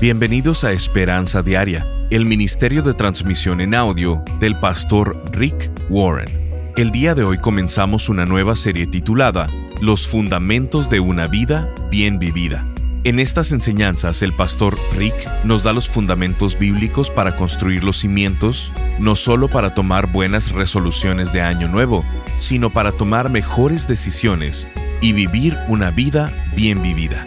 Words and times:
Bienvenidos 0.00 0.64
a 0.64 0.72
Esperanza 0.72 1.42
Diaria, 1.42 1.86
el 2.08 2.24
ministerio 2.24 2.82
de 2.82 2.94
transmisión 2.94 3.60
en 3.60 3.74
audio 3.74 4.24
del 4.40 4.56
pastor 4.58 5.22
Rick 5.30 5.70
Warren. 5.90 6.72
El 6.78 6.90
día 6.90 7.14
de 7.14 7.22
hoy 7.22 7.36
comenzamos 7.36 8.08
una 8.08 8.24
nueva 8.24 8.56
serie 8.56 8.86
titulada 8.86 9.46
Los 9.82 10.08
Fundamentos 10.08 10.88
de 10.88 11.00
una 11.00 11.26
Vida 11.26 11.68
Bien 11.90 12.18
Vivida. 12.18 12.66
En 13.04 13.20
estas 13.20 13.52
enseñanzas 13.52 14.22
el 14.22 14.32
pastor 14.32 14.74
Rick 14.96 15.28
nos 15.44 15.64
da 15.64 15.74
los 15.74 15.90
fundamentos 15.90 16.58
bíblicos 16.58 17.10
para 17.10 17.36
construir 17.36 17.84
los 17.84 17.98
cimientos, 17.98 18.72
no 19.00 19.16
solo 19.16 19.48
para 19.48 19.74
tomar 19.74 20.10
buenas 20.10 20.52
resoluciones 20.52 21.30
de 21.34 21.42
año 21.42 21.68
nuevo, 21.68 22.06
sino 22.36 22.70
para 22.72 22.92
tomar 22.92 23.28
mejores 23.28 23.86
decisiones 23.86 24.66
y 25.02 25.12
vivir 25.12 25.58
una 25.68 25.90
vida 25.90 26.32
bien 26.56 26.80
vivida. 26.80 27.22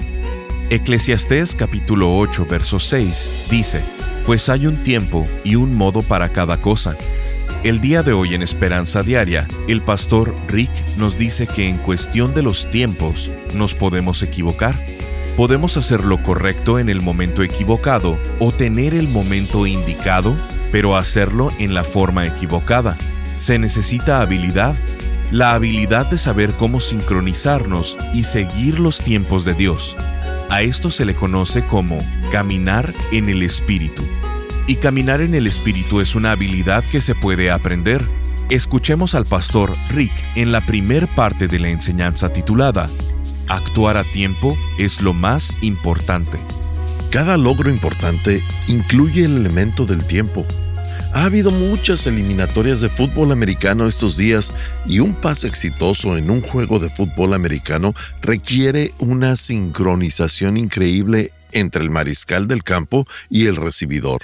Eclesiastés 0.69 1.55
capítulo 1.55 2.17
8, 2.17 2.47
verso 2.49 2.79
6 2.79 3.47
dice, 3.49 3.81
Pues 4.25 4.49
hay 4.49 4.65
un 4.65 4.81
tiempo 4.81 5.27
y 5.43 5.55
un 5.55 5.73
modo 5.75 6.01
para 6.01 6.29
cada 6.29 6.61
cosa. 6.61 6.95
El 7.63 7.79
día 7.79 8.01
de 8.01 8.13
hoy 8.13 8.33
en 8.33 8.41
Esperanza 8.41 9.03
Diaria, 9.03 9.47
el 9.67 9.81
pastor 9.81 10.35
Rick 10.47 10.71
nos 10.97 11.17
dice 11.17 11.47
que 11.47 11.67
en 11.67 11.77
cuestión 11.77 12.33
de 12.33 12.41
los 12.41 12.69
tiempos 12.69 13.29
nos 13.53 13.75
podemos 13.75 14.23
equivocar. 14.23 14.75
Podemos 15.37 15.77
hacer 15.77 16.05
lo 16.05 16.21
correcto 16.23 16.79
en 16.79 16.89
el 16.89 17.01
momento 17.01 17.43
equivocado 17.43 18.17
o 18.39 18.51
tener 18.51 18.93
el 18.95 19.07
momento 19.07 19.67
indicado, 19.67 20.35
pero 20.71 20.95
hacerlo 20.95 21.51
en 21.59 21.73
la 21.73 21.83
forma 21.83 22.25
equivocada. 22.25 22.97
Se 23.37 23.59
necesita 23.59 24.21
habilidad, 24.21 24.75
la 25.31 25.53
habilidad 25.53 26.09
de 26.09 26.17
saber 26.17 26.51
cómo 26.51 26.79
sincronizarnos 26.79 27.97
y 28.13 28.23
seguir 28.23 28.79
los 28.79 28.99
tiempos 29.01 29.45
de 29.45 29.53
Dios. 29.53 29.97
A 30.53 30.61
esto 30.61 30.91
se 30.91 31.03
le 31.03 31.15
conoce 31.15 31.65
como 31.65 31.97
caminar 32.31 32.93
en 33.11 33.27
el 33.27 33.41
Espíritu. 33.41 34.03
Y 34.67 34.75
caminar 34.75 35.19
en 35.21 35.33
el 35.33 35.47
Espíritu 35.47 35.99
es 35.99 36.13
una 36.13 36.33
habilidad 36.33 36.83
que 36.83 37.01
se 37.01 37.15
puede 37.15 37.49
aprender. 37.49 38.07
Escuchemos 38.51 39.15
al 39.15 39.25
pastor 39.25 39.75
Rick 39.89 40.13
en 40.35 40.51
la 40.51 40.63
primer 40.63 41.07
parte 41.15 41.47
de 41.47 41.57
la 41.57 41.69
enseñanza 41.69 42.31
titulada 42.31 42.87
Actuar 43.47 43.97
a 43.97 44.03
tiempo 44.03 44.55
es 44.77 45.01
lo 45.01 45.15
más 45.15 45.55
importante. 45.61 46.37
Cada 47.09 47.35
logro 47.35 47.71
importante 47.71 48.43
incluye 48.67 49.25
el 49.25 49.37
elemento 49.37 49.87
del 49.87 50.05
tiempo. 50.05 50.45
Ha 51.15 51.25
habido 51.25 51.51
muchas 51.51 52.07
eliminatorias 52.07 52.81
de 52.81 52.89
fútbol 52.89 53.31
americano 53.31 53.87
estos 53.87 54.17
días 54.17 54.51
y 54.87 54.99
un 54.99 55.13
pase 55.13 55.47
exitoso 55.47 56.17
en 56.17 56.31
un 56.31 56.41
juego 56.41 56.79
de 56.79 56.89
fútbol 56.89 57.35
americano 57.35 57.93
requiere 58.21 58.89
una 58.97 59.35
sincronización 59.35 60.57
increíble 60.57 61.31
entre 61.51 61.83
el 61.83 61.91
mariscal 61.91 62.47
del 62.47 62.63
campo 62.63 63.05
y 63.29 63.45
el 63.45 63.57
recibidor. 63.57 64.23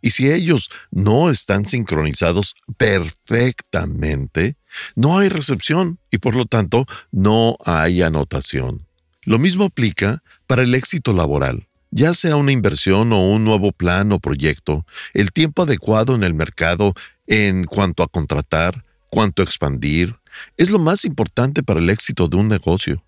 Y 0.00 0.10
si 0.10 0.30
ellos 0.30 0.70
no 0.92 1.28
están 1.28 1.66
sincronizados 1.66 2.54
perfectamente, 2.76 4.56
no 4.94 5.18
hay 5.18 5.28
recepción 5.30 5.98
y 6.12 6.18
por 6.18 6.36
lo 6.36 6.46
tanto 6.46 6.86
no 7.10 7.56
hay 7.64 8.00
anotación. 8.02 8.86
Lo 9.24 9.40
mismo 9.40 9.64
aplica 9.64 10.22
para 10.46 10.62
el 10.62 10.76
éxito 10.76 11.12
laboral. 11.12 11.66
Ya 11.90 12.12
sea 12.12 12.36
una 12.36 12.52
inversión 12.52 13.12
o 13.12 13.30
un 13.30 13.44
nuevo 13.44 13.72
plan 13.72 14.12
o 14.12 14.18
proyecto, 14.18 14.84
el 15.14 15.32
tiempo 15.32 15.62
adecuado 15.62 16.14
en 16.14 16.22
el 16.22 16.34
mercado 16.34 16.92
en 17.26 17.64
cuanto 17.64 18.02
a 18.02 18.08
contratar, 18.08 18.84
cuanto 19.08 19.42
a 19.42 19.44
expandir, 19.44 20.16
es 20.56 20.70
lo 20.70 20.78
más 20.78 21.04
importante 21.04 21.62
para 21.62 21.80
el 21.80 21.88
éxito 21.88 22.28
de 22.28 22.36
un 22.36 22.48
negocio. 22.48 23.02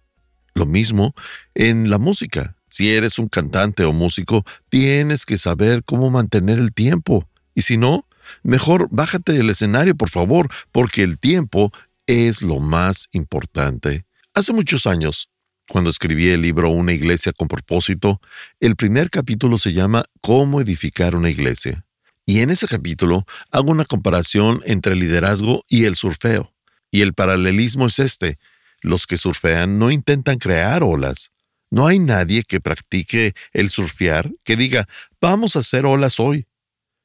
Lo 0.55 0.67
mismo 0.67 1.15
en 1.55 1.91
la 1.91 1.99
música. 1.99 2.57
Si 2.69 2.91
eres 2.91 3.19
un 3.19 3.29
cantante 3.29 3.85
o 3.85 3.93
músico, 3.93 4.45
tienes 4.69 5.27
que 5.27 5.39
saber 5.39 5.85
cómo 5.85 6.11
mantener 6.11 6.59
el 6.59 6.73
tiempo. 6.73 7.29
Y 7.55 7.63
si 7.63 7.77
no, 7.77 8.07
mejor 8.43 8.89
bájate 8.91 9.33
del 9.33 9.51
escenario, 9.51 9.95
por 9.95 10.09
favor, 10.09 10.49
porque 10.73 11.03
el 11.03 11.19
tiempo 11.19 11.73
es 12.07 12.43
lo 12.43 12.61
más 12.61 13.09
importante. 13.13 14.05
Hace 14.35 14.53
muchos 14.53 14.87
años, 14.87 15.29
cuando 15.71 15.91
escribí 15.91 16.31
el 16.31 16.43
libro 16.43 16.69
Una 16.71 16.93
iglesia 16.93 17.33
con 17.33 17.47
propósito, 17.47 18.21
el 18.59 18.75
primer 18.75 19.09
capítulo 19.09 19.57
se 19.57 19.73
llama 19.73 20.03
Cómo 20.21 20.61
edificar 20.61 21.15
una 21.15 21.31
iglesia. 21.31 21.87
Y 22.27 22.41
en 22.41 22.51
ese 22.51 22.67
capítulo 22.67 23.25
hago 23.53 23.71
una 23.71 23.85
comparación 23.85 24.63
entre 24.65 24.95
el 24.95 24.99
liderazgo 24.99 25.63
y 25.69 25.85
el 25.85 25.95
surfeo. 25.95 26.53
Y 26.91 27.03
el 27.03 27.15
paralelismo 27.15 27.87
es 27.87 28.01
este. 28.01 28.41
Los 28.81 29.07
que 29.07 29.17
surfean 29.17 29.79
no 29.79 29.93
intentan 29.93 30.39
crear 30.39 30.83
olas. 30.83 31.31
No 31.71 31.87
hay 31.87 32.01
nadie 32.01 32.43
que 32.43 32.61
practique 32.61 33.35
el 33.53 33.71
surfear 33.71 34.29
que 34.43 34.57
diga, 34.57 34.89
vamos 35.21 35.55
a 35.55 35.61
hacer 35.61 35.87
olas 35.87 36.19
hoy. 36.19 36.49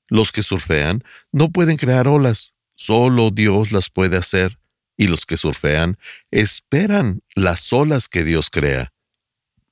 Los 0.08 0.32
que 0.32 0.42
surfean 0.42 1.04
no 1.32 1.52
pueden 1.52 1.78
crear 1.78 2.08
olas. 2.08 2.56
Solo 2.76 3.30
Dios 3.30 3.72
las 3.72 3.92
puede 3.92 4.18
hacer 4.18 4.58
y 4.98 5.08
los 5.08 5.26
que 5.26 5.38
surfean 5.38 5.98
esperan 6.32 7.22
las 7.36 7.72
olas 7.74 8.08
que 8.08 8.24
Dios 8.24 8.50
crea. 8.50 8.94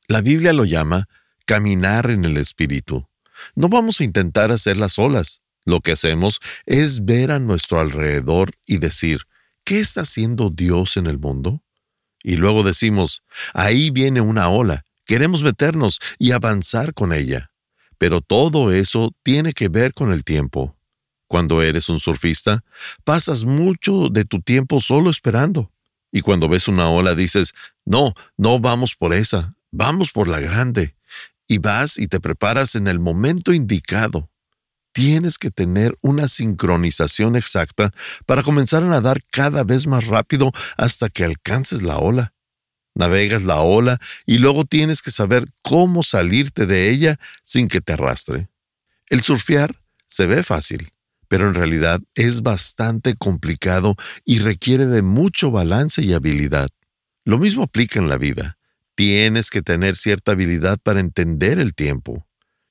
La 0.07 0.21
Biblia 0.21 0.53
lo 0.53 0.65
llama 0.65 1.07
caminar 1.45 2.09
en 2.11 2.25
el 2.25 2.37
Espíritu. 2.37 3.07
No 3.55 3.69
vamos 3.69 3.99
a 3.99 4.03
intentar 4.03 4.51
hacer 4.51 4.77
las 4.77 4.99
olas. 4.99 5.41
Lo 5.65 5.79
que 5.79 5.93
hacemos 5.93 6.39
es 6.65 7.05
ver 7.05 7.31
a 7.31 7.39
nuestro 7.39 7.79
alrededor 7.79 8.51
y 8.65 8.77
decir, 8.77 9.21
¿qué 9.63 9.79
está 9.79 10.01
haciendo 10.01 10.49
Dios 10.49 10.97
en 10.97 11.07
el 11.07 11.19
mundo? 11.19 11.63
Y 12.21 12.35
luego 12.35 12.63
decimos, 12.63 13.23
ahí 13.53 13.89
viene 13.91 14.21
una 14.21 14.49
ola, 14.49 14.85
queremos 15.05 15.43
meternos 15.43 15.99
y 16.19 16.31
avanzar 16.31 16.93
con 16.93 17.13
ella. 17.13 17.51
Pero 17.97 18.21
todo 18.21 18.71
eso 18.71 19.13
tiene 19.23 19.53
que 19.53 19.69
ver 19.69 19.93
con 19.93 20.11
el 20.11 20.23
tiempo. 20.23 20.75
Cuando 21.27 21.61
eres 21.61 21.89
un 21.89 21.99
surfista, 21.99 22.63
pasas 23.03 23.45
mucho 23.45 24.09
de 24.09 24.25
tu 24.25 24.41
tiempo 24.41 24.79
solo 24.79 25.09
esperando. 25.09 25.71
Y 26.11 26.21
cuando 26.21 26.47
ves 26.47 26.67
una 26.67 26.89
ola 26.89 27.15
dices, 27.15 27.53
no, 27.85 28.13
no 28.37 28.59
vamos 28.59 28.95
por 28.95 29.13
esa, 29.13 29.55
vamos 29.71 30.11
por 30.11 30.27
la 30.27 30.39
grande. 30.39 30.95
Y 31.47 31.57
vas 31.57 31.97
y 31.97 32.07
te 32.07 32.19
preparas 32.19 32.75
en 32.75 32.87
el 32.87 32.99
momento 32.99 33.51
indicado. 33.51 34.29
Tienes 34.93 35.39
que 35.39 35.49
tener 35.49 35.95
una 36.01 36.27
sincronización 36.27 37.35
exacta 37.35 37.91
para 38.27 38.43
comenzar 38.43 38.83
a 38.83 38.87
nadar 38.87 39.21
cada 39.31 39.63
vez 39.63 39.87
más 39.87 40.05
rápido 40.05 40.51
hasta 40.77 41.09
que 41.09 41.25
alcances 41.25 41.81
la 41.81 41.97
ola. 41.97 42.33
Navegas 42.93 43.41
la 43.41 43.61
ola 43.61 43.97
y 44.27 44.37
luego 44.37 44.65
tienes 44.65 45.01
que 45.01 45.09
saber 45.09 45.51
cómo 45.63 46.03
salirte 46.03 46.67
de 46.67 46.91
ella 46.91 47.19
sin 47.43 47.67
que 47.67 47.81
te 47.81 47.93
arrastre. 47.93 48.49
El 49.09 49.23
surfear 49.23 49.81
se 50.07 50.27
ve 50.27 50.43
fácil, 50.43 50.92
pero 51.33 51.47
en 51.47 51.55
realidad 51.55 51.99
es 52.13 52.43
bastante 52.43 53.15
complicado 53.15 53.95
y 54.23 54.37
requiere 54.37 54.85
de 54.85 55.01
mucho 55.01 55.49
balance 55.49 56.03
y 56.03 56.13
habilidad. 56.13 56.69
Lo 57.25 57.39
mismo 57.39 57.63
aplica 57.63 57.97
en 57.97 58.07
la 58.07 58.19
vida. 58.19 58.59
Tienes 58.93 59.49
que 59.49 59.63
tener 59.63 59.95
cierta 59.95 60.33
habilidad 60.33 60.77
para 60.83 60.99
entender 60.99 61.57
el 61.57 61.73
tiempo, 61.73 62.27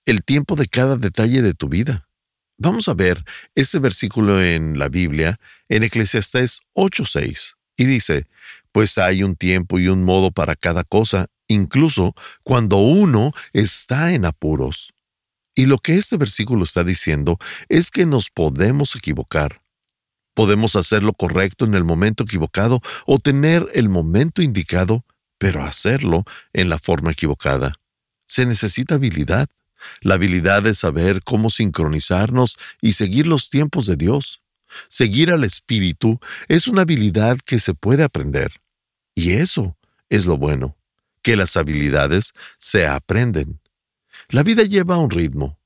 el 0.07 0.23
tiempo 0.23 0.55
de 0.55 0.69
cada 0.69 0.97
detalle 0.97 1.43
de 1.43 1.55
tu 1.55 1.69
vida. 1.69 2.07
Vamos 2.57 2.87
a 2.87 2.95
ver 2.95 3.25
este 3.57 3.81
versículo 3.81 4.41
en 4.41 4.79
la 4.79 4.89
Biblia, 4.89 5.41
en 5.69 5.83
Eclesiastés 5.83 6.61
8:6, 6.75 7.55
y 7.77 7.87
dice, 7.87 8.29
pues 8.71 8.97
hay 8.97 9.25
un 9.25 9.35
tiempo 9.35 9.81
y 9.81 9.89
un 9.89 10.05
modo 10.05 10.31
para 10.31 10.55
cada 10.55 10.85
cosa, 10.85 11.27
incluso 11.49 12.15
cuando 12.45 12.77
uno 12.77 13.33
está 13.53 14.15
en 14.15 14.25
apuros. 14.25 14.95
Y 15.55 15.67
lo 15.67 15.79
que 15.79 15.97
este 15.97 16.17
versículo 16.17 16.65
está 16.65 16.85
diciendo 16.85 17.39
es 17.69 17.91
que 17.91 18.07
nos 18.07 18.31
podemos 18.31 18.97
equivocar. 18.97 19.63
Podemos 20.35 20.77
hacer 20.77 21.03
lo 21.03 21.13
correcto 21.13 21.67
en 21.67 21.75
el 21.75 21.85
momento 21.85 22.25
equivocado 22.25 22.81
o 23.07 23.19
tener 23.19 23.69
el 23.75 23.89
momento 23.89 24.41
indicado, 24.41 25.05
pero 25.39 25.63
hacerlo 25.63 26.25
en 26.55 26.71
la 26.71 26.79
forma 26.79 27.13
equivocada. 27.13 27.75
Se 28.27 28.47
necesita 28.47 28.95
habilidad, 28.95 29.49
la 30.01 30.15
habilidad 30.15 30.63
de 30.63 30.75
saber 30.75 31.23
cómo 31.23 31.51
sincronizarnos 31.51 32.57
y 32.81 32.95
seguir 32.95 33.27
los 33.27 33.51
tiempos 33.51 33.87
de 33.87 33.97
Dios. 33.97 34.41
Seguir 34.89 35.31
al 35.31 35.45
Espíritu 35.45 36.19
es 36.49 36.67
una 36.67 36.83
habilidad 36.83 37.39
que 37.45 37.61
se 37.61 37.75
puede 37.75 38.03
aprender. 38.03 38.53
Y 39.15 39.33
eso 39.33 39.77
es 40.09 40.25
lo 40.25 40.39
bueno, 40.39 40.77
que 41.23 41.37
las 41.37 41.59
habilidades 41.59 42.33
se 42.59 42.87
aprenden. 42.87 43.62
La 44.33 44.43
vida 44.43 44.63
lleva 44.63 44.97
un 44.97 45.11
ritmo. 45.11 45.59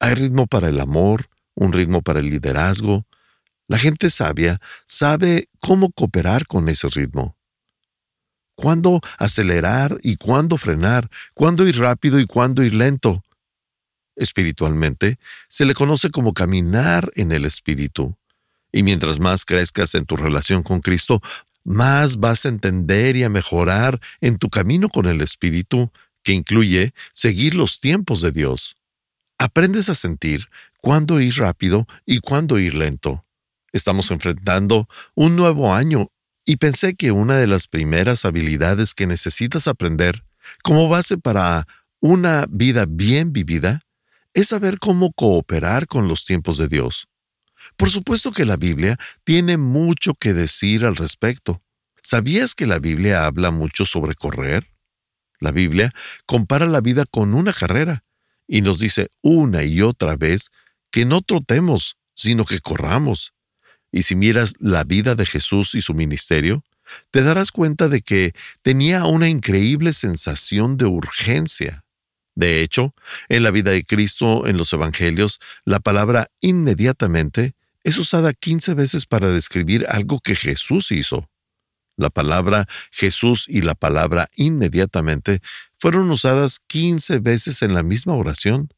Hay 0.00 0.14
ritmo 0.14 0.46
para 0.46 0.70
el 0.70 0.80
amor, 0.80 1.28
un 1.54 1.74
ritmo 1.74 2.00
para 2.00 2.20
el 2.20 2.30
liderazgo. 2.30 3.06
La 3.66 3.78
gente 3.78 4.08
sabia 4.08 4.62
sabe 4.86 5.50
cómo 5.60 5.92
cooperar 5.92 6.46
con 6.46 6.70
ese 6.70 6.88
ritmo. 6.88 7.36
Cuándo 8.54 9.02
acelerar 9.18 9.98
y 10.02 10.16
cuándo 10.16 10.56
frenar, 10.56 11.10
cuándo 11.34 11.68
ir 11.68 11.78
rápido 11.78 12.18
y 12.18 12.24
cuándo 12.24 12.62
ir 12.62 12.72
lento. 12.72 13.22
Espiritualmente, 14.16 15.18
se 15.50 15.66
le 15.66 15.74
conoce 15.74 16.10
como 16.10 16.32
caminar 16.32 17.12
en 17.14 17.30
el 17.30 17.44
Espíritu. 17.44 18.16
Y 18.72 18.84
mientras 18.84 19.20
más 19.20 19.44
crezcas 19.44 19.94
en 19.94 20.06
tu 20.06 20.16
relación 20.16 20.62
con 20.62 20.80
Cristo, 20.80 21.20
más 21.62 22.16
vas 22.16 22.46
a 22.46 22.48
entender 22.48 23.16
y 23.16 23.24
a 23.24 23.28
mejorar 23.28 24.00
en 24.22 24.38
tu 24.38 24.48
camino 24.48 24.88
con 24.88 25.04
el 25.04 25.20
Espíritu 25.20 25.92
que 26.28 26.34
incluye 26.34 26.92
seguir 27.14 27.54
los 27.54 27.80
tiempos 27.80 28.20
de 28.20 28.32
Dios. 28.32 28.76
Aprendes 29.38 29.88
a 29.88 29.94
sentir 29.94 30.44
cuándo 30.82 31.22
ir 31.22 31.38
rápido 31.38 31.86
y 32.04 32.18
cuándo 32.18 32.58
ir 32.58 32.74
lento. 32.74 33.24
Estamos 33.72 34.10
enfrentando 34.10 34.90
un 35.14 35.36
nuevo 35.36 35.72
año 35.72 36.08
y 36.44 36.56
pensé 36.56 36.96
que 36.96 37.12
una 37.12 37.38
de 37.38 37.46
las 37.46 37.66
primeras 37.66 38.26
habilidades 38.26 38.92
que 38.92 39.06
necesitas 39.06 39.68
aprender 39.68 40.22
como 40.62 40.90
base 40.90 41.16
para 41.16 41.66
una 41.98 42.44
vida 42.50 42.84
bien 42.86 43.32
vivida 43.32 43.80
es 44.34 44.48
saber 44.48 44.78
cómo 44.78 45.14
cooperar 45.14 45.86
con 45.86 46.08
los 46.08 46.26
tiempos 46.26 46.58
de 46.58 46.68
Dios. 46.68 47.08
Por 47.78 47.88
supuesto 47.88 48.32
que 48.32 48.44
la 48.44 48.58
Biblia 48.58 48.98
tiene 49.24 49.56
mucho 49.56 50.12
que 50.12 50.34
decir 50.34 50.84
al 50.84 50.96
respecto. 50.96 51.62
¿Sabías 52.02 52.54
que 52.54 52.66
la 52.66 52.80
Biblia 52.80 53.24
habla 53.24 53.50
mucho 53.50 53.86
sobre 53.86 54.14
correr? 54.14 54.66
La 55.40 55.52
Biblia 55.52 55.92
compara 56.26 56.66
la 56.66 56.80
vida 56.80 57.04
con 57.04 57.34
una 57.34 57.52
carrera 57.52 58.04
y 58.46 58.62
nos 58.62 58.78
dice 58.78 59.10
una 59.22 59.64
y 59.64 59.82
otra 59.82 60.16
vez 60.16 60.50
que 60.90 61.04
no 61.04 61.20
trotemos, 61.20 61.96
sino 62.14 62.44
que 62.44 62.60
corramos. 62.60 63.32
Y 63.92 64.02
si 64.02 64.16
miras 64.16 64.54
la 64.58 64.84
vida 64.84 65.14
de 65.14 65.26
Jesús 65.26 65.74
y 65.74 65.82
su 65.82 65.94
ministerio, 65.94 66.64
te 67.10 67.22
darás 67.22 67.52
cuenta 67.52 67.88
de 67.88 68.00
que 68.00 68.32
tenía 68.62 69.04
una 69.04 69.28
increíble 69.28 69.92
sensación 69.92 70.76
de 70.76 70.86
urgencia. 70.86 71.84
De 72.34 72.62
hecho, 72.62 72.94
en 73.28 73.42
la 73.42 73.50
vida 73.50 73.72
de 73.72 73.84
Cristo 73.84 74.46
en 74.46 74.56
los 74.56 74.72
Evangelios, 74.72 75.40
la 75.64 75.80
palabra 75.80 76.28
inmediatamente 76.40 77.54
es 77.84 77.98
usada 77.98 78.32
15 78.32 78.74
veces 78.74 79.06
para 79.06 79.30
describir 79.30 79.86
algo 79.88 80.20
que 80.20 80.36
Jesús 80.36 80.92
hizo. 80.92 81.28
La 81.98 82.10
palabra 82.10 82.66
Jesús 82.92 83.44
y 83.48 83.60
la 83.60 83.74
palabra 83.74 84.30
inmediatamente 84.36 85.40
fueron 85.80 86.08
usadas 86.12 86.60
15 86.68 87.18
veces 87.18 87.60
en 87.62 87.74
la 87.74 87.82
misma 87.82 88.14
oración. 88.14 88.72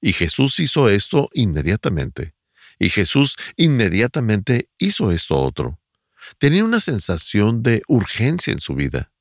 Y 0.00 0.12
Jesús 0.12 0.60
hizo 0.60 0.88
esto 0.88 1.28
inmediatamente. 1.34 2.34
Y 2.78 2.88
Jesús 2.88 3.36
inmediatamente 3.56 4.68
hizo 4.78 5.10
esto 5.10 5.40
otro. 5.40 5.80
Tenía 6.38 6.64
una 6.64 6.78
sensación 6.78 7.64
de 7.64 7.82
urgencia 7.88 8.52
en 8.52 8.60
su 8.60 8.76
vida. 8.76 9.12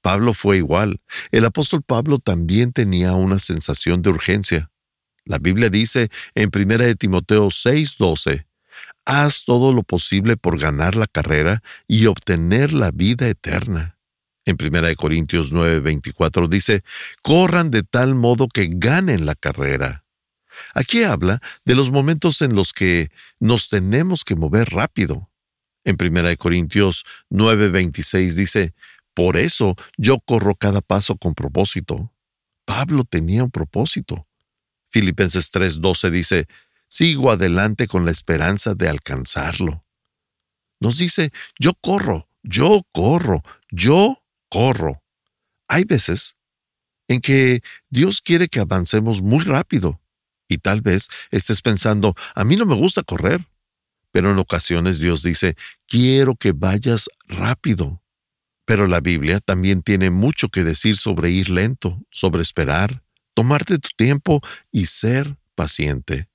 Pablo 0.00 0.32
fue 0.32 0.58
igual. 0.58 1.00
El 1.32 1.44
apóstol 1.44 1.82
Pablo 1.82 2.20
también 2.20 2.72
tenía 2.72 3.12
una 3.14 3.40
sensación 3.40 4.02
de 4.02 4.10
urgencia. 4.10 4.70
La 5.24 5.38
Biblia 5.38 5.68
dice 5.68 6.10
en 6.36 6.50
1 6.54 6.78
de 6.78 6.94
Timoteo 6.94 7.48
6:12, 7.48 8.46
Haz 9.04 9.44
todo 9.44 9.72
lo 9.72 9.82
posible 9.82 10.36
por 10.36 10.58
ganar 10.58 10.96
la 10.96 11.06
carrera 11.06 11.62
y 11.88 12.06
obtener 12.06 12.72
la 12.72 12.90
vida 12.90 13.28
eterna. 13.28 13.98
En 14.44 14.56
1 14.60 14.96
Corintios 14.96 15.52
9:24 15.52 16.48
dice, 16.48 16.82
Corran 17.22 17.70
de 17.70 17.82
tal 17.82 18.14
modo 18.14 18.48
que 18.48 18.68
ganen 18.70 19.26
la 19.26 19.34
carrera. 19.34 20.04
Aquí 20.74 21.04
habla 21.04 21.40
de 21.64 21.74
los 21.74 21.90
momentos 21.90 22.42
en 22.42 22.54
los 22.54 22.72
que 22.72 23.10
nos 23.40 23.68
tenemos 23.68 24.24
que 24.24 24.36
mover 24.36 24.70
rápido. 24.70 25.30
En 25.84 25.96
1 25.96 26.36
Corintios 26.36 27.04
9:26 27.30 28.34
dice, 28.34 28.74
Por 29.14 29.36
eso 29.36 29.76
yo 29.96 30.18
corro 30.20 30.54
cada 30.54 30.80
paso 30.80 31.16
con 31.16 31.34
propósito. 31.34 32.12
Pablo 32.64 33.04
tenía 33.04 33.44
un 33.44 33.50
propósito. 33.50 34.26
Filipenses 34.88 35.52
3:12 35.52 36.10
dice, 36.10 36.46
Sigo 36.92 37.30
adelante 37.30 37.88
con 37.88 38.04
la 38.04 38.10
esperanza 38.10 38.74
de 38.74 38.86
alcanzarlo. 38.86 39.82
Nos 40.78 40.98
dice, 40.98 41.32
yo 41.58 41.72
corro, 41.72 42.28
yo 42.42 42.82
corro, 42.92 43.42
yo 43.70 44.22
corro. 44.50 45.02
Hay 45.68 45.84
veces 45.84 46.36
en 47.08 47.22
que 47.22 47.62
Dios 47.88 48.20
quiere 48.20 48.46
que 48.46 48.60
avancemos 48.60 49.22
muy 49.22 49.42
rápido 49.42 50.02
y 50.48 50.58
tal 50.58 50.82
vez 50.82 51.08
estés 51.30 51.62
pensando, 51.62 52.14
a 52.34 52.44
mí 52.44 52.56
no 52.56 52.66
me 52.66 52.74
gusta 52.74 53.02
correr, 53.02 53.42
pero 54.10 54.30
en 54.30 54.38
ocasiones 54.38 54.98
Dios 54.98 55.22
dice, 55.22 55.56
quiero 55.86 56.36
que 56.36 56.52
vayas 56.52 57.08
rápido. 57.26 58.02
Pero 58.66 58.86
la 58.86 59.00
Biblia 59.00 59.40
también 59.40 59.80
tiene 59.80 60.10
mucho 60.10 60.50
que 60.50 60.62
decir 60.62 60.98
sobre 60.98 61.30
ir 61.30 61.48
lento, 61.48 62.04
sobre 62.10 62.42
esperar, 62.42 63.02
tomarte 63.32 63.78
tu 63.78 63.88
tiempo 63.96 64.42
y 64.70 64.84
ser 64.84 65.38
paciente. 65.54 66.28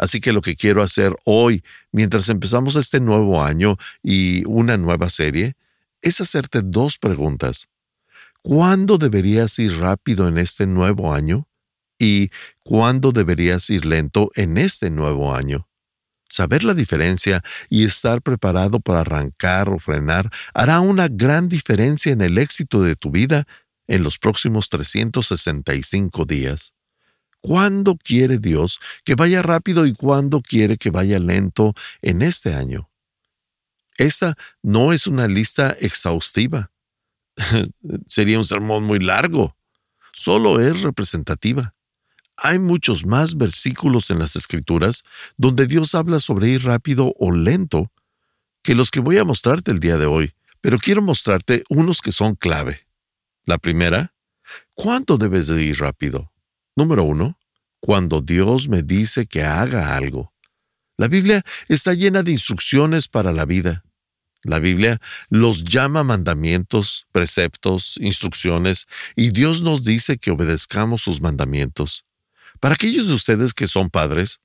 Así 0.00 0.18
que 0.22 0.32
lo 0.32 0.40
que 0.40 0.56
quiero 0.56 0.82
hacer 0.82 1.14
hoy, 1.24 1.62
mientras 1.92 2.30
empezamos 2.30 2.74
este 2.74 3.00
nuevo 3.00 3.44
año 3.44 3.76
y 4.02 4.42
una 4.46 4.78
nueva 4.78 5.10
serie, 5.10 5.56
es 6.00 6.22
hacerte 6.22 6.62
dos 6.64 6.96
preguntas. 6.96 7.68
¿Cuándo 8.40 8.96
deberías 8.96 9.58
ir 9.58 9.78
rápido 9.78 10.26
en 10.26 10.38
este 10.38 10.66
nuevo 10.66 11.12
año? 11.12 11.46
¿Y 11.98 12.30
cuándo 12.64 13.12
deberías 13.12 13.68
ir 13.68 13.84
lento 13.84 14.30
en 14.36 14.56
este 14.56 14.88
nuevo 14.90 15.34
año? 15.34 15.68
Saber 16.30 16.64
la 16.64 16.72
diferencia 16.72 17.42
y 17.68 17.84
estar 17.84 18.22
preparado 18.22 18.80
para 18.80 19.00
arrancar 19.00 19.68
o 19.68 19.78
frenar 19.78 20.30
hará 20.54 20.80
una 20.80 21.08
gran 21.08 21.50
diferencia 21.50 22.10
en 22.10 22.22
el 22.22 22.38
éxito 22.38 22.82
de 22.82 22.96
tu 22.96 23.10
vida 23.10 23.46
en 23.86 24.02
los 24.02 24.16
próximos 24.16 24.70
365 24.70 26.24
días. 26.24 26.72
¿Cuándo 27.40 27.96
quiere 27.96 28.38
Dios 28.38 28.78
que 29.04 29.14
vaya 29.14 29.42
rápido 29.42 29.86
y 29.86 29.94
cuándo 29.94 30.42
quiere 30.42 30.76
que 30.76 30.90
vaya 30.90 31.18
lento 31.18 31.74
en 32.02 32.22
este 32.22 32.54
año? 32.54 32.90
Esta 33.96 34.36
no 34.62 34.92
es 34.92 35.06
una 35.06 35.26
lista 35.26 35.76
exhaustiva. 35.80 36.70
Sería 38.08 38.38
un 38.38 38.44
sermón 38.44 38.84
muy 38.84 38.98
largo. 38.98 39.56
Solo 40.12 40.60
es 40.60 40.82
representativa. 40.82 41.74
Hay 42.36 42.58
muchos 42.58 43.04
más 43.04 43.36
versículos 43.36 44.10
en 44.10 44.18
las 44.18 44.36
Escrituras 44.36 45.02
donde 45.36 45.66
Dios 45.66 45.94
habla 45.94 46.20
sobre 46.20 46.48
ir 46.48 46.64
rápido 46.64 47.14
o 47.18 47.30
lento 47.30 47.92
que 48.62 48.74
los 48.74 48.90
que 48.90 49.00
voy 49.00 49.18
a 49.18 49.24
mostrarte 49.24 49.70
el 49.70 49.80
día 49.80 49.98
de 49.98 50.06
hoy, 50.06 50.34
pero 50.60 50.78
quiero 50.78 51.02
mostrarte 51.02 51.62
unos 51.68 52.00
que 52.00 52.12
son 52.12 52.34
clave. 52.34 52.86
La 53.44 53.58
primera, 53.58 54.14
¿cuánto 54.74 55.18
debes 55.18 55.46
de 55.46 55.62
ir 55.62 55.78
rápido? 55.78 56.32
Número 56.76 57.04
uno, 57.04 57.38
cuando 57.80 58.20
Dios 58.20 58.68
me 58.68 58.82
dice 58.82 59.26
que 59.26 59.42
haga 59.42 59.96
algo. 59.96 60.32
La 60.96 61.08
Biblia 61.08 61.42
está 61.68 61.94
llena 61.94 62.22
de 62.22 62.32
instrucciones 62.32 63.08
para 63.08 63.32
la 63.32 63.46
vida. 63.46 63.84
La 64.42 64.58
Biblia 64.58 65.00
los 65.28 65.64
llama 65.64 66.02
mandamientos, 66.02 67.06
preceptos, 67.12 67.96
instrucciones, 68.00 68.86
y 69.16 69.30
Dios 69.30 69.62
nos 69.62 69.84
dice 69.84 70.18
que 70.18 70.30
obedezcamos 70.30 71.02
sus 71.02 71.20
mandamientos. 71.20 72.04
Para 72.58 72.74
aquellos 72.74 73.08
de 73.08 73.14
ustedes 73.14 73.54
que 73.54 73.66
son 73.66 73.90
padres, 73.90 74.40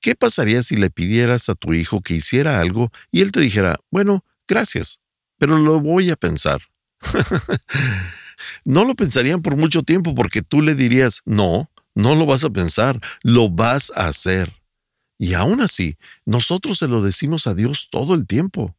¿qué 0.00 0.14
pasaría 0.14 0.62
si 0.62 0.76
le 0.76 0.90
pidieras 0.90 1.48
a 1.48 1.54
tu 1.54 1.72
hijo 1.72 2.02
que 2.02 2.14
hiciera 2.14 2.60
algo 2.60 2.90
y 3.10 3.22
él 3.22 3.32
te 3.32 3.40
dijera, 3.40 3.78
bueno, 3.90 4.24
gracias, 4.46 5.00
pero 5.38 5.58
lo 5.58 5.80
voy 5.80 6.10
a 6.10 6.16
pensar? 6.16 6.60
no 8.64 8.84
lo 8.84 8.94
pensarían 8.94 9.42
por 9.42 9.56
mucho 9.56 9.82
tiempo 9.82 10.14
porque 10.14 10.42
tú 10.42 10.62
le 10.62 10.74
dirías, 10.74 11.20
no, 11.24 11.70
no 11.94 12.14
lo 12.14 12.26
vas 12.26 12.44
a 12.44 12.50
pensar, 12.50 13.00
lo 13.22 13.50
vas 13.50 13.92
a 13.94 14.08
hacer. 14.08 14.52
Y 15.18 15.34
aún 15.34 15.60
así, 15.60 15.96
nosotros 16.24 16.78
se 16.78 16.88
lo 16.88 17.02
decimos 17.02 17.46
a 17.46 17.54
Dios 17.54 17.88
todo 17.90 18.14
el 18.14 18.26
tiempo. 18.26 18.76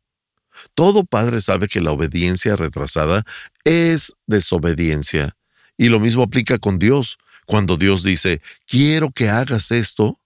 Todo 0.74 1.04
padre 1.04 1.40
sabe 1.40 1.68
que 1.68 1.82
la 1.82 1.92
obediencia 1.92 2.56
retrasada 2.56 3.24
es 3.64 4.14
desobediencia. 4.28 5.36
Y 5.78 5.90
lo 5.90 6.00
mismo 6.00 6.24
aplica 6.24 6.58
con 6.58 6.80
Dios. 6.80 7.18
Cuando 7.46 7.78
Dios 7.78 8.04
dice, 8.04 8.42
quiero 8.66 9.12
que 9.12 9.30
hagas 9.30 9.72
esto, 9.72 10.20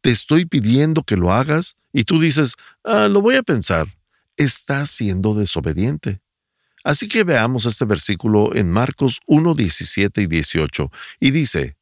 te 0.00 0.10
estoy 0.10 0.44
pidiendo 0.44 1.02
que 1.02 1.16
lo 1.16 1.32
hagas, 1.32 1.76
y 1.92 2.04
tú 2.04 2.20
dices, 2.20 2.54
ah, 2.84 3.08
lo 3.08 3.22
voy 3.22 3.36
a 3.36 3.42
pensar, 3.42 3.86
estás 4.36 4.90
siendo 4.90 5.34
desobediente. 5.34 6.20
Así 6.86 7.08
que 7.08 7.24
veamos 7.24 7.66
este 7.66 7.84
versículo 7.84 8.54
en 8.54 8.70
Marcos 8.70 9.18
1, 9.26 9.54
17 9.54 10.22
y 10.22 10.26
18, 10.28 10.92
y 11.18 11.32
dice, 11.32 11.76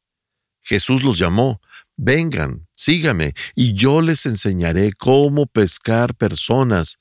Jesús 0.63 1.03
los 1.03 1.19
llamó, 1.19 1.61
vengan, 1.95 2.67
sígame, 2.73 3.35
y 3.53 3.73
yo 3.73 4.01
les 4.01 4.25
enseñaré 4.25 4.93
cómo 4.93 5.45
pescar 5.45 6.15
personas. 6.15 6.97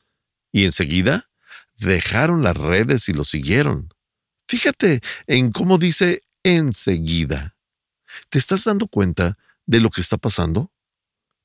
Y 0.53 0.65
enseguida 0.65 1.31
dejaron 1.79 2.43
las 2.43 2.59
redes 2.59 3.09
y 3.09 3.15
lo 3.15 3.25
siguieron. 3.25 3.89
Fíjate 4.47 5.01
en 5.27 5.51
cómo 5.51 5.79
dice 5.79 6.21
enseguida. 6.43 7.57
¿Te 8.29 8.37
estás 8.37 8.65
dando 8.65 8.87
cuenta 8.87 9.39
de 9.65 9.81
lo 9.81 9.89
que 9.89 10.03
está 10.03 10.19
pasando? 10.19 10.71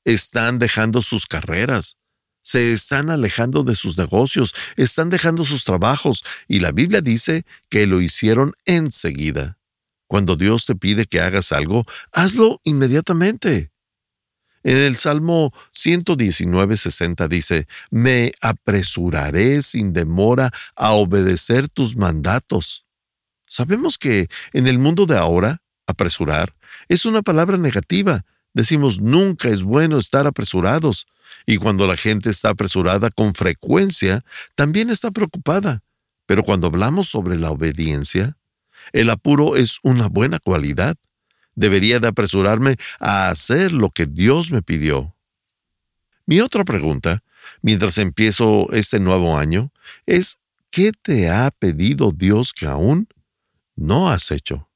Están 0.04 0.58
dejando 0.58 1.00
sus 1.00 1.24
carreras, 1.24 1.96
se 2.50 2.72
están 2.72 3.10
alejando 3.10 3.62
de 3.62 3.76
sus 3.76 3.96
negocios, 3.96 4.54
están 4.76 5.08
dejando 5.08 5.44
sus 5.44 5.62
trabajos 5.62 6.24
y 6.48 6.58
la 6.58 6.72
Biblia 6.72 7.00
dice 7.00 7.44
que 7.68 7.86
lo 7.86 8.00
hicieron 8.00 8.54
enseguida. 8.64 9.56
Cuando 10.08 10.34
Dios 10.34 10.66
te 10.66 10.74
pide 10.74 11.06
que 11.06 11.20
hagas 11.20 11.52
algo, 11.52 11.84
hazlo 12.12 12.60
inmediatamente. 12.64 13.70
En 14.64 14.78
el 14.78 14.96
Salmo 14.96 15.52
119.60 15.72 17.28
dice, 17.28 17.68
Me 17.90 18.32
apresuraré 18.40 19.62
sin 19.62 19.92
demora 19.92 20.50
a 20.74 20.92
obedecer 20.94 21.68
tus 21.68 21.94
mandatos. 21.94 22.84
Sabemos 23.46 23.96
que 23.96 24.28
en 24.52 24.66
el 24.66 24.80
mundo 24.80 25.06
de 25.06 25.16
ahora 25.16 25.62
apresurar, 25.86 26.52
es 26.88 27.04
una 27.04 27.22
palabra 27.22 27.56
negativa. 27.56 28.24
Decimos 28.54 29.00
nunca 29.00 29.48
es 29.48 29.62
bueno 29.62 29.98
estar 29.98 30.26
apresurados. 30.26 31.06
Y 31.46 31.56
cuando 31.56 31.86
la 31.86 31.96
gente 31.96 32.30
está 32.30 32.50
apresurada 32.50 33.10
con 33.10 33.34
frecuencia, 33.34 34.24
también 34.54 34.90
está 34.90 35.10
preocupada. 35.10 35.82
Pero 36.26 36.42
cuando 36.42 36.66
hablamos 36.68 37.08
sobre 37.08 37.36
la 37.36 37.50
obediencia, 37.50 38.36
el 38.92 39.10
apuro 39.10 39.56
es 39.56 39.78
una 39.82 40.08
buena 40.08 40.38
cualidad. 40.38 40.96
Debería 41.54 42.00
de 42.00 42.08
apresurarme 42.08 42.76
a 42.98 43.28
hacer 43.28 43.72
lo 43.72 43.90
que 43.90 44.06
Dios 44.06 44.50
me 44.50 44.62
pidió. 44.62 45.14
Mi 46.26 46.40
otra 46.40 46.64
pregunta, 46.64 47.22
mientras 47.62 47.98
empiezo 47.98 48.68
este 48.72 49.00
nuevo 49.00 49.36
año, 49.36 49.72
es 50.06 50.38
¿qué 50.70 50.92
te 50.92 51.28
ha 51.28 51.50
pedido 51.50 52.12
Dios 52.12 52.52
que 52.52 52.66
aún 52.66 53.08
no 53.74 54.08
has 54.08 54.30
hecho? 54.30 54.69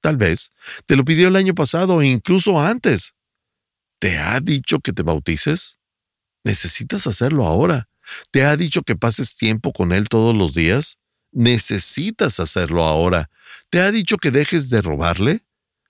Tal 0.00 0.16
vez 0.16 0.50
te 0.86 0.96
lo 0.96 1.04
pidió 1.04 1.28
el 1.28 1.36
año 1.36 1.54
pasado 1.54 1.96
o 1.96 2.02
incluso 2.02 2.60
antes. 2.60 3.14
¿Te 3.98 4.18
ha 4.18 4.40
dicho 4.40 4.80
que 4.80 4.92
te 4.92 5.02
bautices? 5.02 5.78
Necesitas 6.42 7.06
hacerlo 7.06 7.46
ahora. 7.46 7.88
¿Te 8.30 8.44
ha 8.44 8.56
dicho 8.56 8.82
que 8.82 8.96
pases 8.96 9.36
tiempo 9.36 9.72
con 9.72 9.92
Él 9.92 10.08
todos 10.08 10.34
los 10.34 10.54
días? 10.54 10.98
Necesitas 11.32 12.40
hacerlo 12.40 12.84
ahora. 12.84 13.30
¿Te 13.68 13.80
ha 13.80 13.90
dicho 13.90 14.16
que 14.16 14.30
dejes 14.30 14.70
de 14.70 14.82
robarle? 14.82 15.44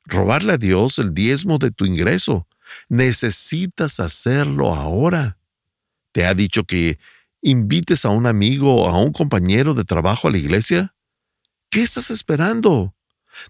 Robarle 0.05 0.55
a 0.55 0.59
Dios 0.59 0.99
el 0.99 1.15
diezmo 1.15 1.59
de 1.59 1.71
tu 1.71 1.87
ingreso. 1.87 2.49
Necesitas 2.89 4.01
hacerlo 4.01 4.75
ahora. 4.75 5.39
¿Te 6.13 6.27
ha 6.27 6.35
dicho 6.35 6.65
que 6.65 6.99
invites 7.43 8.05
a 8.05 8.11
un 8.11 8.27
amigo 8.27 8.83
o 8.83 8.89
a 8.89 9.01
un 9.01 9.13
compañero 9.13 9.75
de 9.75 9.85
trabajo 9.85 10.29
a 10.29 10.31
la 10.31 10.39
iglesia? 10.39 10.95
¿Qué 11.71 11.83
estás 11.83 12.11
esperando? 12.11 12.95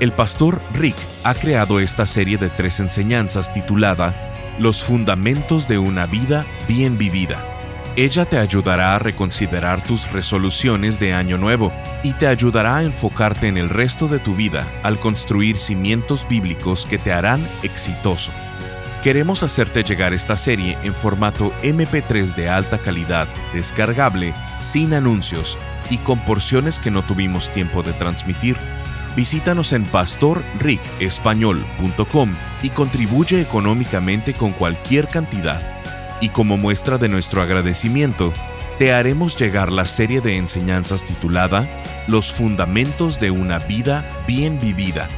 El 0.00 0.10
pastor 0.10 0.60
Rick 0.74 0.96
ha 1.22 1.34
creado 1.34 1.78
esta 1.78 2.04
serie 2.04 2.36
de 2.36 2.48
tres 2.48 2.80
enseñanzas 2.80 3.52
titulada 3.52 4.35
Los 4.58 4.82
fundamentos 4.82 5.68
de 5.68 5.78
una 5.78 6.06
vida 6.06 6.46
bien 6.66 6.96
vivida. 6.96 7.44
Ella 7.94 8.24
te 8.24 8.38
ayudará 8.38 8.94
a 8.94 8.98
reconsiderar 8.98 9.82
tus 9.82 10.10
resoluciones 10.12 10.98
de 10.98 11.12
año 11.12 11.36
nuevo 11.36 11.74
y 12.02 12.14
te 12.14 12.26
ayudará 12.26 12.78
a 12.78 12.82
enfocarte 12.82 13.48
en 13.48 13.58
el 13.58 13.68
resto 13.68 14.08
de 14.08 14.18
tu 14.18 14.34
vida 14.34 14.66
al 14.82 14.98
construir 14.98 15.58
cimientos 15.58 16.26
bíblicos 16.26 16.86
que 16.86 16.96
te 16.96 17.12
harán 17.12 17.46
exitoso. 17.62 18.32
Queremos 19.02 19.42
hacerte 19.42 19.82
llegar 19.82 20.14
esta 20.14 20.38
serie 20.38 20.78
en 20.82 20.94
formato 20.94 21.52
MP3 21.62 22.34
de 22.34 22.48
alta 22.48 22.78
calidad, 22.78 23.28
descargable, 23.52 24.32
sin 24.56 24.94
anuncios 24.94 25.58
y 25.90 25.98
con 25.98 26.24
porciones 26.24 26.80
que 26.80 26.90
no 26.90 27.04
tuvimos 27.04 27.52
tiempo 27.52 27.82
de 27.82 27.92
transmitir. 27.92 28.56
Visítanos 29.16 29.74
en 29.74 29.84
pastorricespañol.com 29.84 32.36
y 32.62 32.70
contribuye 32.70 33.40
económicamente 33.40 34.34
con 34.34 34.52
cualquier 34.52 35.08
cantidad. 35.08 35.80
Y 36.20 36.30
como 36.30 36.56
muestra 36.56 36.98
de 36.98 37.08
nuestro 37.08 37.42
agradecimiento, 37.42 38.32
te 38.78 38.92
haremos 38.92 39.36
llegar 39.36 39.72
la 39.72 39.84
serie 39.84 40.20
de 40.20 40.36
enseñanzas 40.36 41.04
titulada 41.04 41.68
Los 42.06 42.32
Fundamentos 42.32 43.20
de 43.20 43.30
una 43.30 43.58
Vida 43.58 44.04
Bien 44.26 44.58
Vivida 44.58 45.08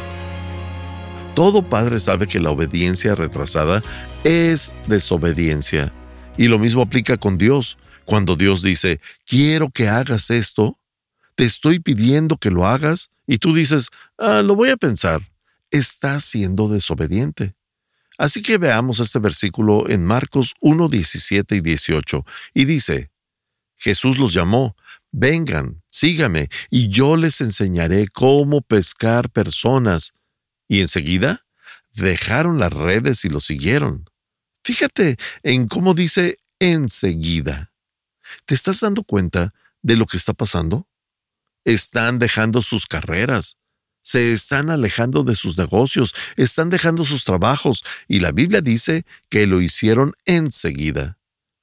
Todo 1.35 1.61
padre 1.61 1.99
sabe 1.99 2.25
que 2.25 2.39
la 2.39 2.49
obediencia 2.49 3.13
retrasada 3.13 3.83
es 4.23 4.73
desobediencia. 4.87 5.93
Y 6.37 6.47
lo 6.47 6.57
mismo 6.57 6.81
aplica 6.81 7.17
con 7.17 7.37
Dios. 7.37 7.77
Cuando 8.05 8.35
Dios 8.35 8.61
dice, 8.61 8.99
quiero 9.25 9.69
que 9.69 9.87
hagas 9.87 10.29
esto, 10.29 10.79
te 11.35 11.43
estoy 11.43 11.79
pidiendo 11.79 12.37
que 12.37 12.51
lo 12.51 12.65
hagas, 12.65 13.09
y 13.27 13.39
tú 13.39 13.53
dices, 13.53 13.89
ah, 14.17 14.41
lo 14.43 14.55
voy 14.55 14.69
a 14.69 14.77
pensar, 14.77 15.21
estás 15.71 16.23
siendo 16.23 16.67
desobediente. 16.69 17.55
Así 18.17 18.41
que 18.41 18.57
veamos 18.57 18.99
este 18.99 19.19
versículo 19.19 19.89
en 19.89 20.05
Marcos 20.05 20.53
1, 20.61 20.87
17 20.87 21.55
y 21.55 21.61
18, 21.61 22.25
y 22.53 22.65
dice, 22.65 23.11
Jesús 23.75 24.17
los 24.17 24.33
llamó, 24.33 24.75
vengan, 25.11 25.83
sígame, 25.89 26.49
y 26.69 26.87
yo 26.87 27.17
les 27.17 27.41
enseñaré 27.41 28.07
cómo 28.07 28.61
pescar 28.61 29.29
personas. 29.29 30.13
Y 30.67 30.79
enseguida 30.79 31.45
dejaron 31.93 32.59
las 32.59 32.73
redes 32.73 33.25
y 33.25 33.29
lo 33.29 33.39
siguieron. 33.39 34.09
Fíjate 34.63 35.17
en 35.43 35.67
cómo 35.67 35.93
dice 35.93 36.37
enseguida. 36.59 37.71
¿Te 38.45 38.53
estás 38.53 38.81
dando 38.81 39.03
cuenta 39.03 39.53
de 39.81 39.95
lo 39.95 40.05
que 40.05 40.17
está 40.17 40.33
pasando? 40.33 40.87
Están 41.63 42.19
dejando 42.19 42.61
sus 42.61 42.85
carreras, 42.85 43.57
se 44.01 44.33
están 44.33 44.69
alejando 44.69 45.23
de 45.23 45.35
sus 45.35 45.57
negocios, 45.57 46.13
están 46.37 46.69
dejando 46.69 47.05
sus 47.05 47.23
trabajos, 47.23 47.83
y 48.07 48.19
la 48.19 48.31
Biblia 48.31 48.61
dice 48.61 49.05
que 49.29 49.47
lo 49.47 49.61
hicieron 49.61 50.13
enseguida. 50.25 51.17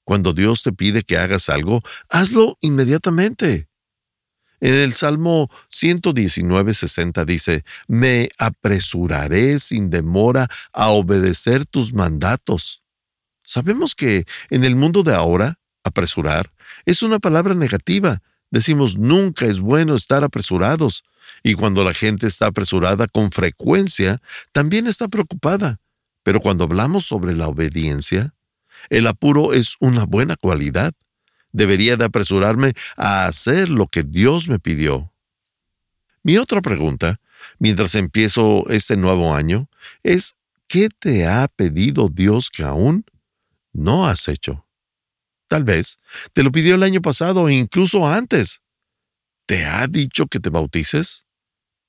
Cuando 0.04 0.32
Dios 0.32 0.64
te 0.64 0.72
pide 0.72 1.04
que 1.04 1.18
hagas 1.18 1.48
algo, 1.48 1.80
hazlo 2.08 2.58
inmediatamente. 2.60 3.68
En 4.60 4.74
el 4.74 4.94
Salmo 4.94 5.50
119, 5.70 6.74
60 6.74 7.24
dice, 7.24 7.64
Me 7.88 8.28
apresuraré 8.38 9.58
sin 9.58 9.90
demora 9.90 10.48
a 10.72 10.90
obedecer 10.90 11.66
tus 11.66 11.92
mandatos. 11.92 12.82
Sabemos 13.44 13.94
que 13.94 14.24
en 14.50 14.64
el 14.64 14.76
mundo 14.76 15.02
de 15.02 15.14
ahora, 15.14 15.58
apresurar 15.84 16.50
es 16.86 17.02
una 17.02 17.18
palabra 17.18 17.54
negativa. 17.54 18.22
Decimos 18.50 18.98
nunca 18.98 19.46
es 19.46 19.60
bueno 19.60 19.94
estar 19.94 20.24
apresurados. 20.24 21.04
Y 21.42 21.54
cuando 21.54 21.84
la 21.84 21.94
gente 21.94 22.26
está 22.26 22.46
apresurada 22.46 23.06
con 23.08 23.32
frecuencia, 23.32 24.20
también 24.52 24.86
está 24.86 25.08
preocupada. 25.08 25.80
Pero 26.22 26.40
cuando 26.40 26.64
hablamos 26.64 27.04
sobre 27.04 27.34
la 27.34 27.48
obediencia, 27.48 28.34
el 28.90 29.06
apuro 29.06 29.52
es 29.52 29.76
una 29.80 30.04
buena 30.04 30.36
cualidad. 30.36 30.92
Debería 31.52 31.96
de 31.96 32.04
apresurarme 32.04 32.74
a 32.96 33.26
hacer 33.26 33.68
lo 33.68 33.86
que 33.86 34.02
Dios 34.02 34.48
me 34.48 34.58
pidió. 34.58 35.12
Mi 36.22 36.38
otra 36.38 36.62
pregunta, 36.62 37.20
mientras 37.58 37.94
empiezo 37.94 38.64
este 38.68 38.96
nuevo 38.96 39.34
año, 39.34 39.68
es 40.02 40.36
¿qué 40.68 40.88
te 40.88 41.26
ha 41.26 41.48
pedido 41.48 42.08
Dios 42.08 42.48
que 42.50 42.62
aún 42.62 43.04
no 43.72 44.06
has 44.06 44.28
hecho? 44.28 44.64
Tal 45.52 45.64
vez 45.64 45.98
te 46.32 46.42
lo 46.42 46.50
pidió 46.50 46.76
el 46.76 46.82
año 46.82 47.02
pasado 47.02 47.46
e 47.46 47.52
incluso 47.52 48.08
antes. 48.08 48.62
¿Te 49.44 49.66
ha 49.66 49.86
dicho 49.86 50.26
que 50.26 50.40
te 50.40 50.48
bautices? 50.48 51.26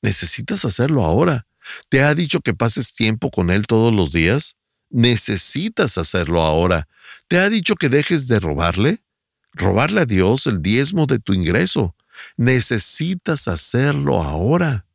Necesitas 0.01 0.65
hacerlo 0.65 1.05
ahora. 1.05 1.47
¿Te 1.87 2.03
ha 2.03 2.13
dicho 2.13 2.41
que 2.41 2.53
pases 2.53 2.93
tiempo 2.93 3.31
con 3.31 3.49
Él 3.49 3.65
todos 3.65 3.93
los 3.93 4.11
días? 4.11 4.57
Necesitas 4.89 5.97
hacerlo 5.97 6.41
ahora. 6.41 6.89
¿Te 7.29 7.37
ha 7.37 7.47
dicho 7.47 7.75
que 7.75 7.87
dejes 7.87 8.27
de 8.27 8.41
robarle? 8.41 9.01
Robarle 9.53 10.01
a 10.01 10.05
Dios 10.05 10.45
el 10.45 10.61
diezmo 10.61 11.05
de 11.05 11.19
tu 11.19 11.33
ingreso. 11.33 11.95
Necesitas 12.35 13.47
hacerlo 13.47 14.21
ahora. 14.21 14.87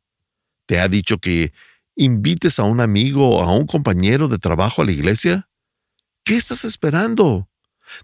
¿Te 0.67 0.79
ha 0.79 0.87
dicho 0.87 1.17
que 1.17 1.53
invites 1.95 2.59
a 2.59 2.65
un 2.65 2.81
amigo 2.81 3.37
o 3.37 3.41
a 3.41 3.51
un 3.51 3.65
compañero 3.65 4.27
de 4.27 4.37
trabajo 4.37 4.83
a 4.83 4.85
la 4.85 4.91
iglesia? 4.91 5.49
¿Qué 6.23 6.37
estás 6.37 6.65
esperando? 6.65 7.49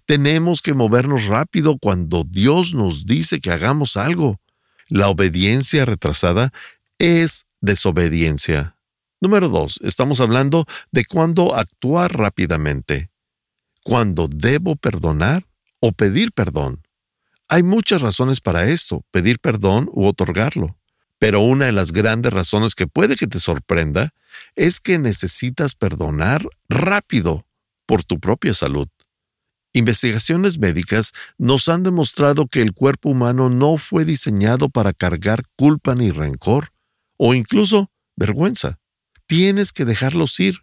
Tenemos 0.04 0.62
que 0.62 0.74
movernos 0.74 1.26
rápido 1.26 1.78
cuando 1.78 2.24
Dios 2.24 2.74
nos 2.74 3.06
dice 3.06 3.40
que 3.40 3.50
hagamos 3.50 3.96
algo. 3.96 4.40
La 4.88 5.08
obediencia 5.08 5.84
retrasada 5.84 6.52
es 6.98 7.46
desobediencia. 7.60 8.76
Número 9.20 9.48
dos, 9.48 9.80
estamos 9.82 10.20
hablando 10.20 10.66
de 10.92 11.04
cuándo 11.04 11.54
actuar 11.54 12.16
rápidamente. 12.16 13.10
Cuando 13.82 14.28
debo 14.28 14.76
perdonar 14.76 15.44
o 15.80 15.92
pedir 15.92 16.32
perdón. 16.32 16.82
Hay 17.48 17.62
muchas 17.62 18.02
razones 18.02 18.40
para 18.40 18.68
esto, 18.68 19.04
pedir 19.10 19.38
perdón 19.38 19.88
u 19.92 20.06
otorgarlo. 20.06 20.76
Pero 21.18 21.40
una 21.40 21.66
de 21.66 21.72
las 21.72 21.92
grandes 21.92 22.32
razones 22.32 22.74
que 22.74 22.86
puede 22.86 23.16
que 23.16 23.26
te 23.26 23.40
sorprenda 23.40 24.12
es 24.54 24.80
que 24.80 24.98
necesitas 24.98 25.74
perdonar 25.74 26.46
rápido 26.68 27.46
por 27.86 28.04
tu 28.04 28.18
propia 28.20 28.52
salud. 28.52 28.88
Investigaciones 29.76 30.58
médicas 30.58 31.12
nos 31.36 31.68
han 31.68 31.82
demostrado 31.82 32.46
que 32.46 32.62
el 32.62 32.72
cuerpo 32.72 33.10
humano 33.10 33.50
no 33.50 33.76
fue 33.76 34.06
diseñado 34.06 34.70
para 34.70 34.94
cargar 34.94 35.42
culpa 35.54 35.94
ni 35.94 36.10
rencor, 36.10 36.72
o 37.18 37.34
incluso 37.34 37.90
vergüenza. 38.16 38.78
Tienes 39.26 39.72
que 39.72 39.84
dejarlos 39.84 40.40
ir. 40.40 40.60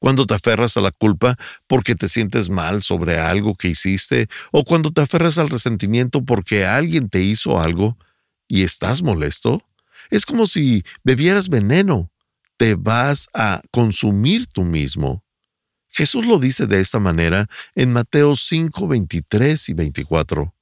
Cuando 0.00 0.26
te 0.26 0.34
aferras 0.34 0.76
a 0.76 0.82
la 0.82 0.90
culpa 0.90 1.38
porque 1.66 1.94
te 1.94 2.08
sientes 2.08 2.50
mal 2.50 2.82
sobre 2.82 3.18
algo 3.18 3.54
que 3.54 3.68
hiciste, 3.68 4.28
o 4.52 4.64
cuando 4.64 4.92
te 4.92 5.00
aferras 5.00 5.38
al 5.38 5.48
resentimiento 5.48 6.22
porque 6.22 6.66
alguien 6.66 7.08
te 7.08 7.22
hizo 7.22 7.58
algo 7.58 7.96
y 8.48 8.64
estás 8.64 9.02
molesto, 9.02 9.62
es 10.10 10.26
como 10.26 10.46
si 10.46 10.84
bebieras 11.02 11.48
veneno. 11.48 12.12
Te 12.58 12.74
vas 12.74 13.28
a 13.32 13.62
consumir 13.70 14.46
tú 14.46 14.62
mismo. 14.62 15.25
Jesús 15.96 16.26
lo 16.26 16.38
dice 16.38 16.66
de 16.66 16.78
esta 16.78 17.00
manera 17.00 17.46
en 17.74 17.90
Mateo 17.90 18.36
5, 18.36 18.86
23 18.86 19.70
y 19.70 19.72
24. 19.72 20.54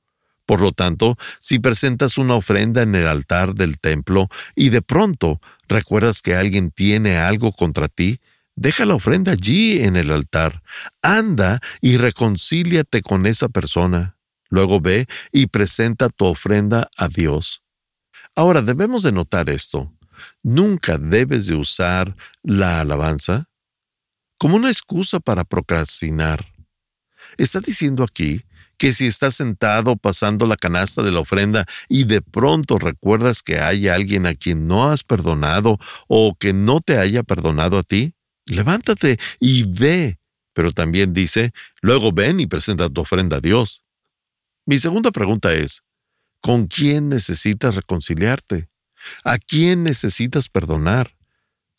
Por 0.47 0.61
lo 0.61 0.71
tanto, 0.71 1.17
si 1.41 1.59
presentas 1.59 2.19
una 2.19 2.35
ofrenda 2.35 2.83
en 2.83 2.95
el 2.95 3.09
altar 3.09 3.57
del 3.57 3.81
templo 3.81 4.29
y 4.55 4.69
de 4.69 4.81
pronto 4.81 5.41
recuerdas 5.67 6.23
que 6.23 6.37
alguien 6.37 6.71
tiene 6.71 7.17
algo 7.17 7.51
contra 7.51 7.89
ti, 7.89 8.21
deja 8.55 8.87
la 8.87 8.95
ofrenda 8.95 9.33
allí 9.33 9.83
en 9.83 9.97
el 9.97 10.13
altar. 10.13 10.63
Anda 11.03 11.59
y 11.81 11.97
reconcíliate 11.97 13.03
con 13.03 13.27
esa 13.27 13.49
persona. 13.49 14.17
Luego 14.51 14.81
ve 14.81 15.09
y 15.33 15.49
presenta 15.49 16.11
tu 16.11 16.27
ofrenda 16.27 16.89
a 16.97 17.09
Dios. 17.09 17.65
Ahora 18.37 18.63
debemos 18.63 19.03
de 19.03 19.11
notar 19.11 19.51
esto. 19.51 19.93
Nunca 20.45 20.97
debes 20.97 21.47
de 21.47 21.57
usar 21.57 22.15
la 22.45 22.79
alabanza 22.79 23.49
como 24.39 24.57
una 24.57 24.69
excusa 24.69 25.21
para 25.21 25.45
procrastinar. 25.45 26.45
Está 27.37 27.61
diciendo 27.61 28.05
aquí 28.05 28.45
que 28.79 28.93
si 28.93 29.07
estás 29.07 29.37
sentado 29.37 29.97
pasando 29.97 30.47
la 30.47 30.57
canasta 30.57 31.03
de 31.03 31.13
la 31.13 31.21
ofrenda 31.21 31.65
y 31.89 32.05
de 32.05 32.21
pronto 32.23 32.79
recuerdas 32.79 33.43
que 33.43 33.59
hay 33.61 33.89
alguien 33.89 34.27
a 34.27 34.35
quien 34.35 34.67
no 34.67 34.89
has 34.89 35.05
perdonado 35.05 35.79
o 36.09 36.37
que 36.39 36.53
no 36.53 36.81
te 36.81 36.99
haya 36.99 37.23
perdonado 37.23 37.79
a 37.79 37.83
ti, 37.83 38.15
levántate 38.47 39.19
y 39.41 39.65
ve. 39.65 40.19
Pero 40.53 40.73
también 40.73 41.13
dice, 41.13 41.53
luego 41.81 42.13
ven 42.13 42.41
y 42.41 42.47
presenta 42.47 42.89
tu 42.89 43.01
ofrenda 43.01 43.39
a 43.39 43.41
Dios. 43.41 43.83
Mi 44.67 44.79
segunda 44.79 45.11
pregunta 45.11 45.53
es, 45.53 45.83
¿con 46.41 46.67
quién 46.67 47.09
necesitas 47.09 47.77
reconciliarte? 47.77 48.69
¿A 49.25 49.39
quién 49.39 49.83
necesitas 49.83 50.49
perdonar? 50.49 51.14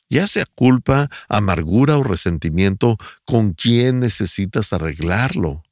Ya 0.10 0.28
sea 0.28 0.46
culpa, 0.56 1.10
amargura 1.28 1.98
o 1.98 2.04
resentimiento, 2.04 2.98
¿con 3.26 3.54
quién 3.54 4.00
necesitas 4.00 4.74
arreglarlo? 4.74 5.64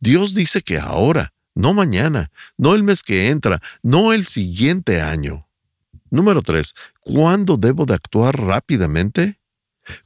Dios 0.00 0.34
dice 0.34 0.62
que 0.62 0.78
ahora, 0.78 1.32
no 1.54 1.72
mañana, 1.72 2.30
no 2.56 2.74
el 2.74 2.82
mes 2.82 3.02
que 3.02 3.30
entra, 3.30 3.60
no 3.82 4.12
el 4.12 4.26
siguiente 4.26 5.00
año. 5.00 5.48
Número 6.10 6.42
3. 6.42 6.74
¿Cuándo 7.00 7.56
debo 7.56 7.86
de 7.86 7.94
actuar 7.94 8.38
rápidamente? 8.40 9.40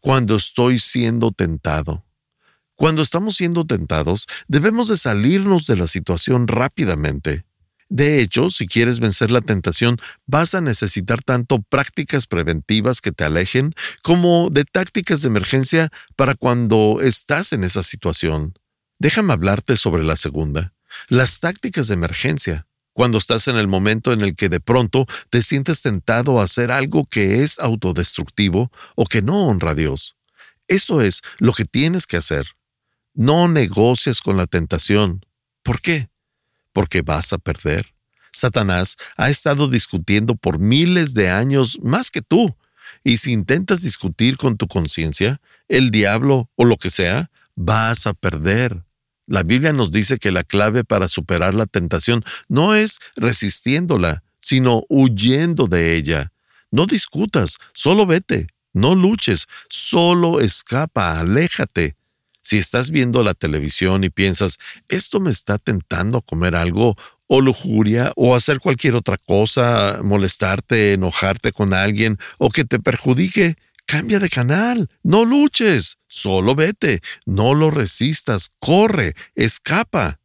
Cuando 0.01 0.37
estoy 0.37 0.79
siendo 0.79 1.33
tentado. 1.33 2.05
Cuando 2.75 3.03
estamos 3.03 3.37
siendo 3.37 3.67
tentados, 3.67 4.27
debemos 4.47 4.89
de 4.89 4.97
salirnos 4.97 5.67
de 5.67 5.77
la 5.77 5.87
situación 5.87 6.47
rápidamente. 6.47 7.45
De 7.89 8.21
hecho, 8.21 8.51
si 8.51 8.67
quieres 8.67 9.01
vencer 9.01 9.31
la 9.31 9.41
tentación, 9.41 9.97
vas 10.27 10.55
a 10.55 10.61
necesitar 10.61 11.23
tanto 11.23 11.63
prácticas 11.63 12.27
preventivas 12.27 13.01
que 13.01 13.13
te 13.13 13.25
alejen 13.25 13.73
como 14.03 14.51
de 14.51 14.65
tácticas 14.65 15.23
de 15.23 15.29
emergencia 15.29 15.91
para 16.15 16.35
cuando 16.35 16.99
estás 17.01 17.53
en 17.53 17.65
esa 17.65 17.83
situación. 17.83 18.55
Déjame 18.99 19.33
hablarte 19.33 19.77
sobre 19.77 20.05
la 20.05 20.17
segunda, 20.17 20.75
las 21.09 21.41
tácticas 21.41 21.89
de 21.89 21.95
emergencia. 21.95 22.67
Cuando 22.93 23.19
estás 23.19 23.47
en 23.47 23.57
el 23.57 23.69
momento 23.69 24.13
en 24.13 24.23
el 24.23 24.35
que 24.35 24.49
de 24.49 24.59
pronto 24.59 25.07
te 25.31 25.41
sientes 25.41 25.83
tentado 25.83 26.41
a 26.41 26.45
hacer 26.45 26.73
algo 26.73 27.07
que 27.07 27.45
es 27.45 27.61
autodestructivo 27.61 28.73
o 28.97 29.07
que 29.07 29.23
no 29.23 29.47
honra 29.47 29.71
a 29.71 29.75
Dios. 29.77 30.17
Esto 30.67 31.01
es 31.01 31.23
lo 31.39 31.53
que 31.53 31.65
tienes 31.65 32.07
que 32.09 32.17
hacer. 32.17 32.49
No 33.15 33.47
negocias 33.47 34.21
con 34.21 34.37
la 34.37 34.47
tentación. 34.47 35.25
¿Por 35.63 35.81
qué? 35.81 36.09
Porque 36.73 37.03
vas 37.03 37.33
a 37.33 37.39
perder. 37.39 37.95
Satanás 38.33 38.97
ha 39.17 39.31
estado 39.31 39.69
discutiendo 39.69 40.35
por 40.35 40.59
miles 40.59 41.15
de 41.15 41.31
años 41.31 41.79
más 41.83 42.11
que 42.11 42.23
tú, 42.23 42.57
y 43.05 43.19
si 43.19 43.33
intentas 43.33 43.83
discutir 43.83 44.37
con 44.37 44.57
tu 44.57 44.67
conciencia, 44.67 45.41
el 45.69 45.91
diablo 45.91 46.51
o 46.57 46.65
lo 46.65 46.77
que 46.77 46.91
sea, 46.91 47.31
vas 47.55 48.07
a 48.07 48.15
perder. 48.15 48.85
La 49.27 49.43
Biblia 49.43 49.73
nos 49.75 49.93
dice 49.93 50.19
que 50.19 50.33
la 50.33 50.43
clave 50.43 50.85
para 50.85 51.07
superar 51.07 51.55
la 51.55 51.67
tentación 51.67 52.25
no 52.49 52.75
es 52.75 52.99
resistiéndola, 53.15 54.23
sino 54.39 54.85
huyendo 54.89 55.67
de 55.67 55.97
ella. 55.97 56.33
No 56.71 56.87
discutas, 56.87 57.57
solo 57.75 58.07
vete, 58.07 58.47
no 58.73 58.95
luches, 58.95 59.47
solo 59.69 60.41
escapa, 60.41 61.19
aléjate. 61.21 61.98
Si 62.43 62.59
estás 62.59 62.91
viendo 62.91 63.23
la 63.23 63.35
televisión 63.35 64.05
y 64.05 64.11
piensas, 64.11 64.59
esto 64.89 65.21
me 65.21 65.31
está 65.31 65.59
tentando 65.59 66.19
a 66.19 66.23
comer 66.23 66.57
algo, 66.57 66.97
o 67.27 67.41
lujuria, 67.41 68.13
o 68.17 68.35
hacer 68.35 68.59
cualquier 68.59 68.95
otra 68.95 69.19
cosa, 69.19 70.01
molestarte, 70.03 70.95
enojarte 70.95 71.53
con 71.53 71.75
alguien, 71.75 72.17
o 72.39 72.49
que 72.49 72.65
te 72.65 72.79
perjudique, 72.79 73.55
cambia 73.87 74.19
de 74.19 74.29
canal, 74.29 74.89
no 75.03 75.25
luches, 75.25 75.99
solo 76.09 76.55
vete, 76.55 77.01
no 77.27 77.55
lo 77.55 77.71
resistas, 77.71 78.51
corre, 78.59 79.15
escapa. 79.35 80.21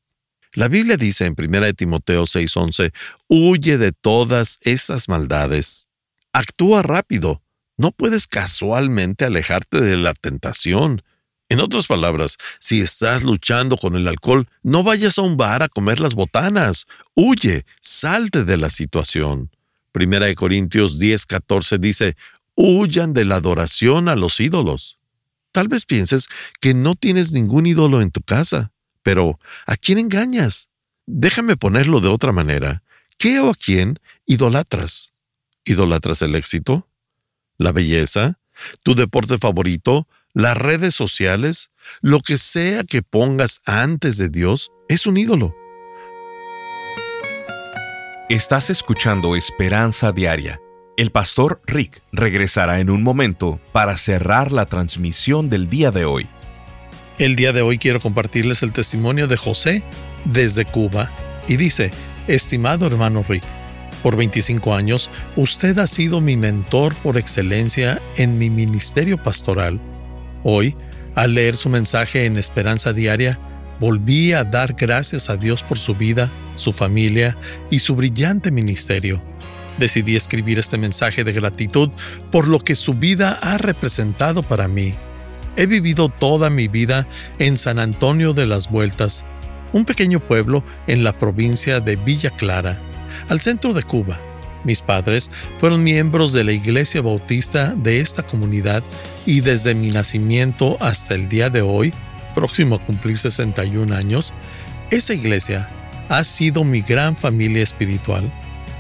La 0.54 0.68
Biblia 0.68 0.98
dice 0.98 1.26
en 1.26 1.36
1 1.38 1.74
Timoteo 1.74 2.26
6:11, 2.26 2.94
huye 3.28 3.78
de 3.78 3.92
todas 3.92 4.60
esas 4.62 5.10
maldades. 5.10 5.88
Actúa 6.32 6.84
rápido, 6.84 7.42
no 7.78 7.92
puedes 7.92 8.28
casualmente 8.28 9.26
alejarte 9.26 9.82
de 9.82 9.98
la 9.98 10.14
tentación. 10.14 11.02
En 11.54 11.60
otras 11.60 11.86
palabras, 11.86 12.40
si 12.58 12.82
estás 12.82 13.22
luchando 13.22 13.78
con 13.78 13.96
el 13.96 14.08
alcohol, 14.08 14.50
no 14.64 14.82
vayas 14.82 15.20
a 15.20 15.22
un 15.22 15.38
bar 15.38 15.62
a 15.62 15.70
comer 15.70 16.00
las 16.00 16.16
botanas. 16.16 16.88
Huye, 17.14 17.68
salte 17.80 18.44
de 18.44 18.58
la 18.58 18.72
situación. 18.72 19.52
Primera 19.92 20.26
de 20.26 20.34
Corintios 20.34 20.98
10:14 20.98 21.78
dice, 21.78 22.18
huyan 22.56 23.14
de 23.14 23.26
la 23.26 23.36
adoración 23.36 24.10
a 24.10 24.16
los 24.16 24.40
ídolos. 24.40 24.98
Tal 25.52 25.68
vez 25.68 25.86
pienses 25.86 26.28
que 26.60 26.74
no 26.74 26.96
tienes 26.96 27.34
ningún 27.34 27.68
ídolo 27.68 28.02
en 28.02 28.10
tu 28.10 28.22
casa, 28.22 28.72
pero 29.04 29.40
¿a 29.68 29.78
quién 29.78 30.00
engañas? 30.00 30.70
Déjame 31.06 31.56
ponerlo 31.56 32.00
de 32.00 32.10
otra 32.10 32.32
manera. 32.32 32.82
¿Qué 33.20 33.40
o 33.40 33.52
a 33.52 33.54
quién 33.54 34.00
idolatras? 34.26 35.14
¿Idolatras 35.66 36.24
el 36.24 36.34
éxito? 36.34 36.88
¿La 37.60 37.72
belleza? 37.72 38.40
¿Tu 38.82 38.96
deporte 38.96 39.38
favorito? 39.38 40.08
¿Las 40.34 40.58
redes 40.58 40.96
sociales? 40.96 41.70
Lo 42.02 42.20
que 42.20 42.38
sea 42.38 42.84
que 42.84 43.02
pongas 43.02 43.60
antes 43.66 44.18
de 44.18 44.30
Dios 44.30 44.72
es 44.88 45.06
un 45.06 45.18
ídolo. 45.18 45.56
Estás 48.30 48.70
escuchando 48.70 49.36
Esperanza 49.36 50.12
Diaria 50.12 50.60
el 50.96 51.12
pastor 51.12 51.60
Rick 51.66 52.04
regresará 52.12 52.80
en 52.80 52.92
un 52.92 53.02
momento 53.02 53.60
para 53.72 53.98
cerrar 53.98 54.52
la 54.52 54.68
transmisión 54.68 55.50
del 55.50 55.68
día 55.68 55.90
de 55.90 56.06
hoy. 56.06 56.28
El 57.18 57.36
día 57.36 57.52
de 57.52 57.64
hoy 57.64 57.80
quiero 57.80 58.00
compartirles 58.00 58.62
el 58.62 58.74
testimonio 58.74 59.28
de 59.28 59.38
José 59.38 59.84
desde 60.26 60.66
Cuba 60.66 61.10
y 61.48 61.58
dice, 61.58 61.90
estimado 62.28 62.86
hermano 62.86 63.26
Rick, 63.28 63.44
por 64.04 64.16
25 64.16 64.76
años 64.76 65.10
usted 65.36 65.80
ha 65.80 65.88
sido 65.88 66.22
mi 66.22 66.38
mentor 66.38 66.94
por 66.96 67.18
excelencia 67.18 68.00
en 68.18 68.38
mi 68.38 68.52
ministerio 68.52 69.18
pastoral. 69.18 69.80
Hoy, 70.44 70.76
al 71.16 71.36
leer 71.36 71.56
su 71.56 71.70
mensaje 71.70 72.26
en 72.26 72.38
Esperanza 72.38 72.92
Diaria, 72.94 73.40
volví 73.80 74.34
a 74.34 74.44
dar 74.44 74.74
gracias 74.74 75.30
a 75.30 75.38
Dios 75.38 75.64
por 75.64 75.78
su 75.78 75.96
vida, 75.96 76.32
su 76.56 76.74
familia 76.74 77.38
y 77.70 77.80
su 77.80 77.96
brillante 77.96 78.52
ministerio. 78.52 79.24
Decidí 79.78 80.16
escribir 80.16 80.60
este 80.60 80.78
mensaje 80.78 81.24
de 81.24 81.34
gratitud 81.34 81.90
por 82.32 82.48
lo 82.48 82.60
que 82.60 82.76
su 82.76 82.94
vida 82.94 83.40
ha 83.42 83.58
representado 83.58 84.44
para 84.44 84.68
mí. 84.68 84.94
He 85.56 85.66
vivido 85.66 86.10
toda 86.10 86.50
mi 86.50 86.68
vida 86.68 87.08
en 87.40 87.58
San 87.58 87.80
Antonio 87.80 88.34
de 88.34 88.46
las 88.46 88.70
Vueltas, 88.70 89.24
un 89.72 89.86
pequeño 89.86 90.20
pueblo 90.20 90.64
en 90.88 91.04
la 91.04 91.18
provincia 91.18 91.80
de 91.80 91.96
Villa 91.96 92.32
Clara, 92.32 92.80
al 93.30 93.42
centro 93.42 93.74
de 93.74 93.84
Cuba. 93.84 94.20
Mis 94.64 94.82
padres 94.82 95.30
fueron 95.58 95.84
miembros 95.84 96.34
de 96.34 96.44
la 96.44 96.54
Iglesia 96.54 97.02
Bautista 97.02 97.74
de 97.76 98.00
esta 98.00 98.24
comunidad 98.24 98.84
y 99.26 99.42
desde 99.42 99.76
mi 99.76 99.90
nacimiento 99.90 100.78
hasta 100.80 101.16
el 101.16 101.28
día 101.28 101.50
de 101.50 101.62
hoy, 101.62 101.94
próximo 102.34 102.76
a 102.76 102.86
cumplir 102.86 103.18
61 103.18 103.94
años, 103.94 104.34
esa 104.92 105.14
iglesia 105.14 105.70
ha 106.10 106.24
sido 106.24 106.64
mi 106.64 106.82
gran 106.82 107.16
familia 107.16 107.64
espiritual. 107.64 108.32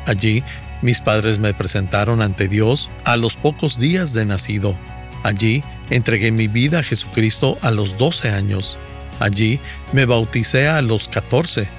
Allí 0.05 0.43
mis 0.81 1.01
padres 1.01 1.39
me 1.39 1.53
presentaron 1.53 2.21
ante 2.21 2.47
Dios 2.47 2.91
a 3.05 3.15
los 3.17 3.37
pocos 3.37 3.79
días 3.79 4.13
de 4.13 4.25
nacido. 4.25 4.77
Allí 5.23 5.63
entregué 5.89 6.31
mi 6.31 6.47
vida 6.47 6.79
a 6.79 6.83
Jesucristo 6.83 7.57
a 7.61 7.71
los 7.71 7.97
12 7.97 8.29
años. 8.29 8.77
Allí 9.19 9.61
me 9.93 10.05
bauticé 10.05 10.67
a 10.67 10.81
los 10.81 11.07
14. 11.07 11.69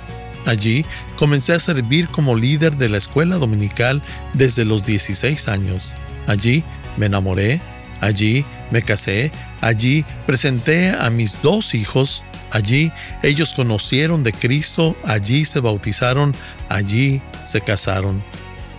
Allí 0.46 0.84
comencé 1.16 1.54
a 1.54 1.60
servir 1.60 2.08
como 2.08 2.36
líder 2.36 2.76
de 2.76 2.88
la 2.88 2.98
escuela 2.98 3.36
dominical 3.36 4.02
desde 4.34 4.64
los 4.64 4.84
16 4.84 5.48
años. 5.48 5.94
Allí 6.26 6.64
me 6.96 7.06
enamoré, 7.06 7.60
allí 8.00 8.44
me 8.70 8.82
casé, 8.82 9.32
allí 9.60 10.04
presenté 10.26 10.90
a 10.90 11.10
mis 11.10 11.40
dos 11.42 11.74
hijos, 11.74 12.22
allí 12.50 12.92
ellos 13.22 13.54
conocieron 13.54 14.22
de 14.22 14.32
Cristo, 14.32 14.96
allí 15.04 15.44
se 15.44 15.60
bautizaron, 15.60 16.34
allí 16.68 17.22
se 17.44 17.60
casaron. 17.60 18.22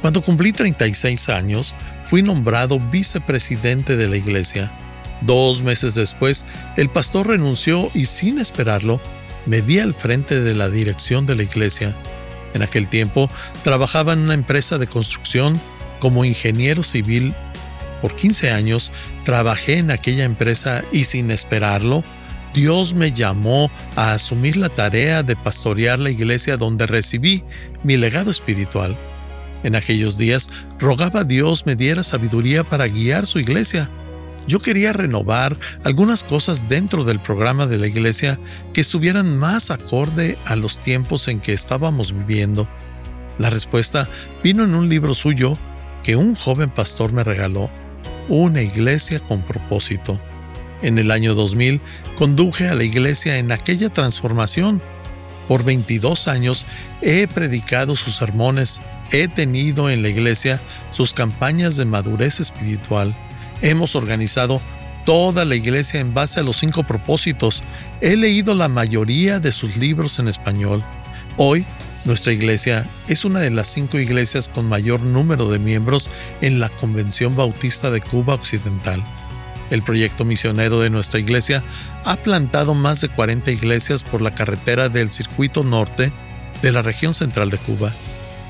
Cuando 0.02 0.22
cumplí 0.22 0.52
36 0.52 1.30
años, 1.30 1.74
fui 2.04 2.22
nombrado 2.22 2.80
vicepresidente 2.80 3.98
de 3.98 4.08
la 4.08 4.18
iglesia. 4.18 4.72
Dos 5.22 5.64
meses 5.64 5.96
después, 5.96 6.46
el 6.78 6.90
pastor 6.90 7.28
renunció 7.28 7.90
y 7.96 8.06
sin 8.06 8.38
esperarlo, 8.38 9.02
me 9.46 9.62
vi 9.62 9.80
al 9.80 9.94
frente 9.94 10.42
de 10.42 10.54
la 10.54 10.70
dirección 10.70 11.26
de 11.26 11.36
la 11.36 11.44
iglesia. 11.44 11.96
En 12.54 12.62
aquel 12.62 12.88
tiempo, 12.88 13.30
trabajaba 13.64 14.14
en 14.14 14.20
una 14.20 14.34
empresa 14.34 14.78
de 14.78 14.88
construcción 14.88 15.60
como 16.00 16.26
ingeniero 16.26 16.84
civil. 16.84 17.36
Por 18.02 18.16
15 18.16 18.52
años, 18.52 18.92
trabajé 19.24 19.80
en 19.80 19.92
aquella 19.92 20.24
empresa 20.24 20.84
y 20.92 21.06
sin 21.06 21.32
esperarlo, 21.32 22.04
Dios 22.56 22.94
me 22.94 23.12
llamó 23.12 23.70
a 23.98 24.14
asumir 24.14 24.56
la 24.56 24.70
tarea 24.70 25.24
de 25.24 25.36
pastorear 25.36 26.00
la 26.00 26.10
iglesia 26.10 26.56
donde 26.56 26.88
recibí 26.88 27.44
mi 27.84 27.98
legado 27.98 28.32
espiritual. 28.32 28.98
En 29.64 29.76
aquellos 29.76 30.18
días 30.18 30.50
rogaba 30.80 31.22
a 31.22 31.24
Dios 31.26 31.66
me 31.66 31.76
diera 31.76 32.04
sabiduría 32.04 32.64
para 32.64 32.88
guiar 32.88 33.28
su 33.28 33.40
iglesia. 33.40 33.90
Yo 34.48 34.60
quería 34.60 34.94
renovar 34.94 35.58
algunas 35.84 36.24
cosas 36.24 36.68
dentro 36.68 37.04
del 37.04 37.20
programa 37.20 37.66
de 37.66 37.78
la 37.78 37.88
iglesia 37.88 38.40
que 38.74 38.82
estuvieran 38.82 39.38
más 39.38 39.72
acorde 39.72 40.38
a 40.46 40.56
los 40.56 40.80
tiempos 40.80 41.28
en 41.28 41.40
que 41.40 41.54
estábamos 41.54 42.14
viviendo. 42.14 42.70
La 43.40 43.50
respuesta 43.50 44.08
vino 44.44 44.64
en 44.64 44.76
un 44.76 44.88
libro 44.88 45.16
suyo 45.16 45.58
que 46.04 46.16
un 46.16 46.36
joven 46.36 46.70
pastor 46.70 47.12
me 47.12 47.24
regaló, 47.24 47.70
Una 48.28 48.62
iglesia 48.62 49.20
con 49.20 49.44
propósito. 49.44 50.20
En 50.82 51.00
el 51.00 51.12
año 51.12 51.36
2000 51.36 51.82
conduje 52.18 52.68
a 52.68 52.76
la 52.76 52.84
iglesia 52.84 53.38
en 53.38 53.52
aquella 53.52 53.90
transformación 53.90 54.82
por 55.48 55.64
22 55.64 56.28
años 56.28 56.66
he 57.02 57.28
predicado 57.28 57.96
sus 57.96 58.16
sermones, 58.16 58.82
he 59.12 59.28
tenido 59.28 59.90
en 59.90 60.02
la 60.02 60.10
iglesia 60.10 60.60
sus 60.90 61.14
campañas 61.14 61.76
de 61.78 61.86
madurez 61.86 62.40
espiritual, 62.40 63.16
hemos 63.62 63.96
organizado 63.96 64.62
toda 65.06 65.46
la 65.46 65.56
iglesia 65.56 66.00
en 66.00 66.14
base 66.14 66.40
a 66.40 66.44
los 66.44 66.58
cinco 66.58 66.84
propósitos, 66.84 67.64
he 68.02 68.18
leído 68.18 68.56
la 68.56 68.68
mayoría 68.68 69.40
de 69.40 69.52
sus 69.52 69.78
libros 69.78 70.20
en 70.20 70.28
español. 70.28 70.84
Hoy, 71.38 71.66
nuestra 72.06 72.34
iglesia 72.34 72.86
es 73.08 73.26
una 73.26 73.40
de 73.40 73.52
las 73.52 73.68
cinco 73.68 74.00
iglesias 74.00 74.50
con 74.50 74.68
mayor 74.68 75.04
número 75.04 75.50
de 75.50 75.60
miembros 75.60 76.10
en 76.42 76.60
la 76.60 76.70
Convención 76.70 77.36
Bautista 77.36 77.92
de 77.92 78.02
Cuba 78.02 78.36
Occidental. 78.36 79.04
El 79.72 79.82
proyecto 79.82 80.26
misionero 80.26 80.80
de 80.80 80.92
nuestra 80.92 81.20
iglesia 81.20 81.64
ha 82.04 82.18
plantado 82.18 82.76
más 82.76 83.02
de 83.02 83.10
40 83.10 83.52
iglesias 83.52 84.04
por 84.04 84.22
la 84.22 84.36
carretera 84.36 84.90
del 84.90 85.12
circuito 85.12 85.64
norte 85.64 86.12
de 86.62 86.72
la 86.72 86.84
región 86.84 87.14
central 87.14 87.50
de 87.50 87.58
Cuba. 87.58 87.92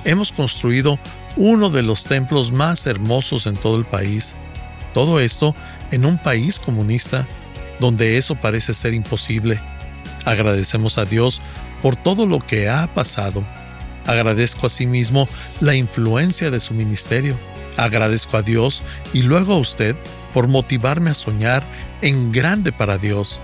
Hemos 0.04 0.34
construido 0.34 1.00
uno 1.38 1.70
de 1.70 1.82
los 1.82 2.04
templos 2.04 2.52
más 2.52 2.86
hermosos 2.86 3.46
en 3.46 3.56
todo 3.56 3.78
el 3.78 3.86
país. 3.86 4.36
Todo 4.96 5.20
esto 5.20 5.54
en 5.92 6.06
un 6.06 6.18
país 6.18 6.58
comunista 6.58 7.28
donde 7.82 8.18
eso 8.18 8.36
parece 8.36 8.74
ser 8.74 8.94
imposible. 8.94 9.60
Agradecemos 10.24 10.98
a 10.98 11.04
Dios 11.04 11.42
por 11.82 11.98
todo 11.98 12.26
lo 12.26 12.40
que 12.40 12.70
ha 12.70 12.94
pasado. 12.94 13.46
Agradezco 14.06 14.68
asimismo 14.68 15.28
la 15.60 15.76
influencia 15.76 16.50
de 16.50 16.62
su 16.62 16.74
ministerio. 16.74 17.38
Agradezco 17.76 18.38
a 18.38 18.42
Dios 18.42 18.84
y 19.12 19.24
luego 19.24 19.56
a 19.56 19.58
usted 19.58 19.98
por 20.34 20.48
motivarme 20.48 21.10
a 21.10 21.14
soñar 21.14 21.70
en 22.02 22.32
grande 22.32 22.72
para 22.72 22.98
Dios. 22.98 23.42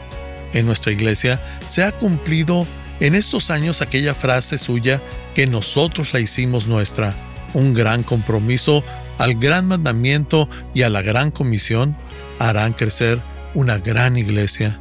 En 0.54 0.66
nuestra 0.66 0.94
iglesia 0.94 1.44
se 1.66 1.84
ha 1.84 1.92
cumplido 1.92 2.66
en 3.02 3.14
estos 3.14 3.52
años 3.52 3.82
aquella 3.82 4.16
frase 4.16 4.58
suya 4.58 5.04
que 5.36 5.48
nosotros 5.48 6.14
la 6.14 6.22
hicimos 6.22 6.68
nuestra, 6.68 7.14
un 7.54 7.74
gran 7.74 8.04
compromiso 8.04 8.86
al 9.18 9.36
gran 9.36 9.68
mandamiento 9.68 10.50
y 10.74 10.84
a 10.84 10.90
la 10.90 11.02
gran 11.02 11.32
comisión 11.32 11.98
harán 12.40 12.74
crecer 12.74 13.22
una 13.54 13.78
gran 13.78 14.18
iglesia. 14.18 14.80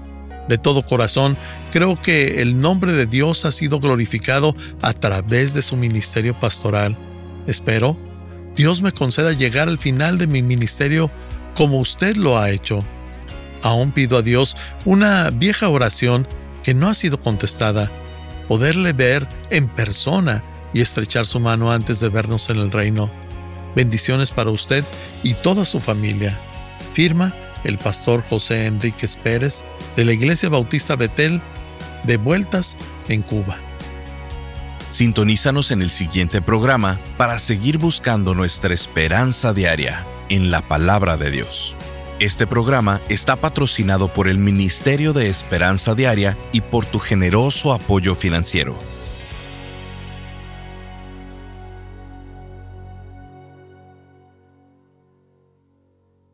De 0.49 0.59
todo 0.59 0.85
corazón, 0.85 1.37
creo 1.71 2.01
que 2.01 2.43
el 2.43 2.61
nombre 2.61 2.93
de 2.93 3.07
Dios 3.07 3.45
ha 3.45 3.53
sido 3.53 3.79
glorificado 3.81 4.55
a 4.83 4.93
través 4.93 5.55
de 5.55 5.62
su 5.62 5.77
ministerio 5.77 6.38
pastoral. 6.38 6.99
Espero 7.47 7.97
Dios 8.57 8.83
me 8.83 8.93
conceda 8.93 9.33
llegar 9.33 9.69
al 9.69 9.79
final 9.79 10.19
de 10.19 10.27
mi 10.27 10.43
ministerio 10.43 11.11
como 11.55 11.79
usted 11.79 12.16
lo 12.16 12.38
ha 12.38 12.51
hecho. 12.51 12.85
Aún 13.62 13.93
pido 13.93 14.19
a 14.19 14.23
Dios 14.23 14.57
una 14.85 15.31
vieja 15.31 15.69
oración 15.69 16.27
que 16.62 16.75
no 16.75 16.88
ha 16.88 16.95
sido 16.95 17.21
contestada, 17.21 17.90
poderle 18.49 18.93
ver 18.93 19.29
en 19.51 19.66
persona 19.69 20.45
y 20.73 20.81
estrechar 20.81 21.27
su 21.27 21.40
mano 21.40 21.73
antes 21.73 22.01
de 22.01 22.09
vernos 22.09 22.51
en 22.51 22.59
el 22.59 22.71
reino. 22.71 23.11
Bendiciones 23.75 24.33
para 24.33 24.51
usted 24.51 24.85
y 25.23 25.35
toda 25.35 25.65
su 25.65 25.81
familia. 25.81 26.37
Firma 26.93 27.35
el 27.65 27.79
pastor 27.79 28.23
José 28.23 28.67
Enríquez 28.67 29.17
Pérez 29.17 29.63
de 29.97 30.05
la 30.05 30.13
Iglesia 30.13 30.49
Bautista 30.49 30.97
Betel, 30.97 31.43
de 32.05 32.17
vueltas 32.17 32.77
en 33.09 33.23
Cuba. 33.23 33.59
Sintonízanos 34.89 35.71
en 35.71 35.83
el 35.83 35.91
siguiente 35.91 36.43
programa 36.43 36.99
para 37.17 37.39
seguir 37.39 37.79
buscando 37.79 38.35
nuestra 38.35 38.75
esperanza 38.75 39.53
diaria 39.53 40.05
en 40.29 40.51
la 40.51 40.67
palabra 40.67 41.17
de 41.17 41.31
Dios. 41.31 41.75
Este 42.19 42.47
programa 42.47 43.01
está 43.09 43.37
patrocinado 43.37 44.13
por 44.13 44.29
el 44.29 44.37
Ministerio 44.37 45.13
de 45.13 45.29
Esperanza 45.29 45.95
Diaria 45.95 46.37
y 46.53 46.61
por 46.61 46.85
tu 46.85 46.99
generoso 46.99 47.73
apoyo 47.73 48.15
financiero. 48.15 48.79